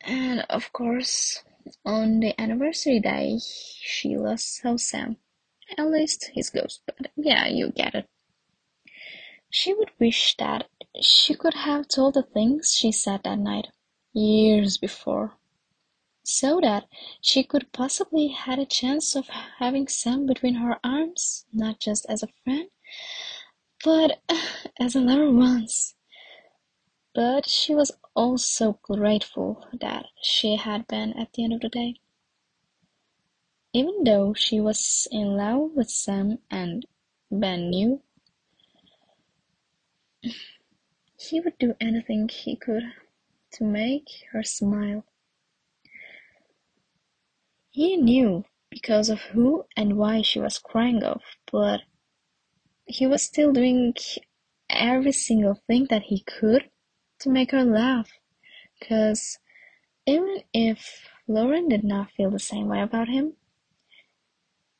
And 0.00 0.44
of 0.50 0.72
course, 0.72 1.42
on 1.84 2.20
the 2.20 2.38
anniversary 2.40 3.00
day, 3.00 3.38
she 3.40 4.16
lost 4.16 4.62
Sam. 4.76 5.16
At 5.78 5.90
least 5.90 6.30
his 6.34 6.50
ghost, 6.50 6.82
but 6.86 7.10
yeah, 7.16 7.46
you 7.46 7.70
get 7.70 7.94
it. 7.94 8.08
She 9.50 9.72
would 9.72 9.90
wish 9.98 10.36
that 10.36 10.68
she 11.00 11.34
could 11.34 11.54
have 11.54 11.88
told 11.88 12.14
the 12.14 12.22
things 12.22 12.74
she 12.74 12.92
said 12.92 13.22
that 13.24 13.38
night, 13.38 13.68
years 14.12 14.76
before 14.76 15.38
so 16.24 16.58
that 16.60 16.86
she 17.20 17.44
could 17.44 17.70
possibly 17.72 18.28
had 18.28 18.58
a 18.58 18.66
chance 18.66 19.14
of 19.14 19.28
having 19.58 19.86
Sam 19.86 20.26
between 20.26 20.54
her 20.54 20.78
arms, 20.82 21.44
not 21.52 21.78
just 21.78 22.06
as 22.08 22.22
a 22.22 22.28
friend, 22.42 22.68
but 23.84 24.22
as 24.80 24.94
a 24.96 25.00
lover 25.00 25.30
once. 25.30 25.94
But 27.14 27.48
she 27.48 27.74
was 27.74 27.92
also 28.14 28.78
grateful 28.82 29.66
that 29.80 30.06
she 30.22 30.56
had 30.56 30.86
been 30.86 31.12
at 31.14 31.32
the 31.32 31.44
end 31.44 31.52
of 31.52 31.60
the 31.60 31.68
day. 31.68 31.96
Even 33.72 34.04
though 34.04 34.32
she 34.34 34.60
was 34.60 35.08
in 35.10 35.36
love 35.36 35.72
with 35.74 35.90
Sam 35.90 36.38
and 36.50 36.86
Ben 37.30 37.70
knew, 37.70 38.02
he 41.18 41.40
would 41.40 41.58
do 41.58 41.74
anything 41.80 42.28
he 42.28 42.56
could 42.56 42.84
to 43.52 43.64
make 43.64 44.08
her 44.32 44.42
smile. 44.42 45.04
He 47.70 47.96
knew 47.96 48.44
because 48.70 49.08
of 49.08 49.20
who 49.20 49.64
and 49.76 49.96
why 49.96 50.22
she 50.22 50.38
was 50.38 50.58
crying 50.58 51.02
of, 51.02 51.22
but 51.50 51.80
he 52.86 53.06
was 53.06 53.22
still 53.22 53.52
doing 53.52 53.94
every 54.70 55.12
single 55.12 55.54
thing 55.66 55.86
that 55.90 56.02
he 56.02 56.20
could 56.20 56.70
to 57.24 57.30
make 57.30 57.50
her 57.50 57.64
laugh. 57.64 58.10
Cause 58.86 59.38
even 60.06 60.42
if 60.52 61.08
Lauren 61.26 61.68
did 61.68 61.82
not 61.82 62.10
feel 62.10 62.30
the 62.30 62.38
same 62.38 62.68
way 62.68 62.80
about 62.82 63.08
him, 63.08 63.32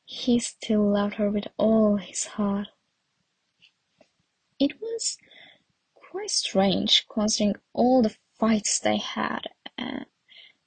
he 0.05 0.37
still 0.39 0.87
loved 0.87 1.15
her 1.15 1.29
with 1.29 1.47
all 1.57 1.97
his 1.97 2.25
heart. 2.25 2.67
It 4.59 4.79
was 4.79 5.17
quite 5.95 6.29
strange 6.29 7.07
considering 7.11 7.55
all 7.73 8.03
the 8.03 8.15
fights 8.39 8.79
they 8.79 8.97
had 8.97 9.47
and, 9.77 10.05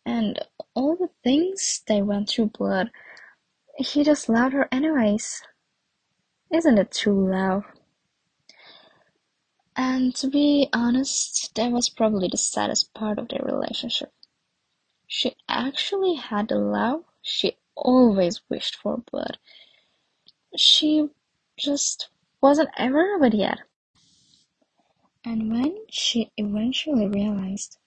and 0.05 0.41
all 0.75 0.97
the 0.97 1.11
things 1.23 1.83
they 1.87 2.03
went 2.03 2.29
through, 2.29 2.51
but 2.59 2.89
he 3.77 4.03
just 4.03 4.29
loved 4.29 4.53
her 4.53 4.69
anyways. 4.73 5.43
Isn't 6.53 6.79
it 6.79 6.91
true 6.91 7.31
love? 7.31 7.65
And 9.81 10.13
to 10.17 10.27
be 10.27 10.69
honest, 10.73 11.55
that 11.55 11.71
was 11.71 11.89
probably 11.89 12.27
the 12.27 12.37
saddest 12.37 12.93
part 12.95 13.17
of 13.17 13.29
their 13.29 13.45
relationship. 13.45 14.13
She 15.07 15.37
actually 15.49 16.15
had 16.17 16.49
the 16.49 16.59
love 16.59 17.05
she 17.23 17.59
always 17.77 18.41
wished 18.49 18.75
for, 18.75 19.05
but 19.13 19.37
she 20.57 21.09
just 21.57 22.09
wasn't 22.41 22.71
ever 22.77 23.19
ready 23.21 23.39
yet. 23.39 23.61
And 25.25 25.49
when 25.49 25.85
she 25.89 26.33
eventually 26.37 27.07
realized, 27.07 27.79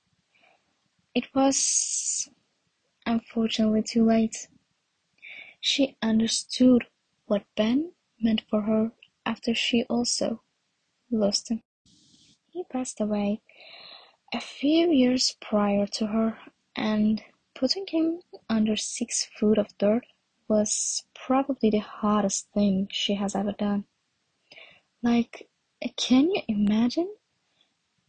it 1.13 1.27
was 1.35 2.29
unfortunately 3.05 3.83
too 3.83 4.05
late. 4.05 4.47
She 5.59 5.97
understood 6.01 6.85
what 7.25 7.43
Ben 7.57 7.91
meant 8.21 8.43
for 8.49 8.61
her 8.61 8.93
after 9.25 9.53
she 9.53 9.83
also 9.89 10.41
lost 11.11 11.51
him. 11.51 11.63
Passed 12.69 13.01
away 13.01 13.41
a 14.33 14.39
few 14.39 14.91
years 14.91 15.35
prior 15.41 15.85
to 15.87 16.07
her, 16.07 16.37
and 16.75 17.21
putting 17.53 17.85
him 17.87 18.21
under 18.49 18.75
six 18.77 19.25
foot 19.37 19.57
of 19.57 19.77
dirt 19.77 20.05
was 20.47 21.03
probably 21.13 21.69
the 21.69 21.79
hardest 21.79 22.49
thing 22.53 22.87
she 22.91 23.15
has 23.15 23.35
ever 23.35 23.51
done. 23.51 23.85
Like, 25.03 25.49
can 25.97 26.31
you 26.31 26.41
imagine? 26.47 27.13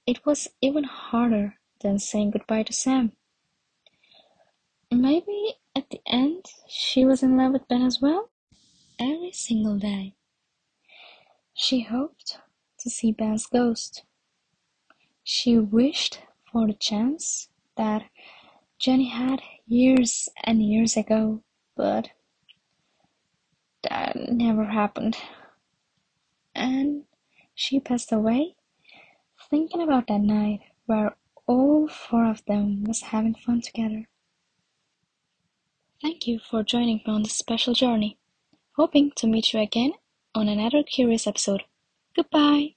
It 0.06 0.24
was 0.26 0.48
even 0.60 0.84
harder 0.84 1.58
than 1.80 1.98
saying 1.98 2.32
goodbye 2.32 2.64
to 2.64 2.72
Sam. 2.72 3.12
Maybe 4.90 5.54
at 5.74 5.90
the 5.90 6.00
end 6.06 6.46
she 6.68 7.04
was 7.04 7.22
in 7.22 7.36
love 7.36 7.52
with 7.52 7.68
Ben 7.68 7.82
as 7.82 8.00
well? 8.00 8.30
Every 8.98 9.32
single 9.32 9.78
day. 9.78 10.14
She 11.54 11.80
hoped 11.80 12.38
to 12.78 12.90
see 12.90 13.12
Ben's 13.12 13.46
ghost. 13.46 14.04
She 15.24 15.58
wished 15.58 16.20
for 16.50 16.66
the 16.66 16.74
chance 16.74 17.48
that 17.76 18.08
Jenny 18.78 19.08
had 19.08 19.42
years 19.66 20.28
and 20.44 20.62
years 20.62 20.96
ago, 20.96 21.42
but 21.76 22.10
that 23.82 24.16
never 24.30 24.66
happened. 24.66 25.16
And 26.54 27.04
she 27.54 27.80
passed 27.80 28.12
away 28.12 28.56
thinking 29.50 29.82
about 29.82 30.06
that 30.08 30.20
night 30.20 30.60
where 30.86 31.16
all 31.46 31.88
four 31.88 32.26
of 32.26 32.44
them 32.46 32.84
was 32.84 33.02
having 33.02 33.34
fun 33.34 33.60
together. 33.60 34.08
Thank 36.00 36.26
you 36.26 36.38
for 36.38 36.62
joining 36.62 36.96
me 37.06 37.12
on 37.12 37.22
this 37.22 37.36
special 37.36 37.74
journey. 37.74 38.18
Hoping 38.76 39.12
to 39.16 39.26
meet 39.26 39.52
you 39.52 39.60
again 39.60 39.92
on 40.34 40.48
another 40.48 40.82
curious 40.82 41.26
episode. 41.26 41.64
Goodbye! 42.16 42.74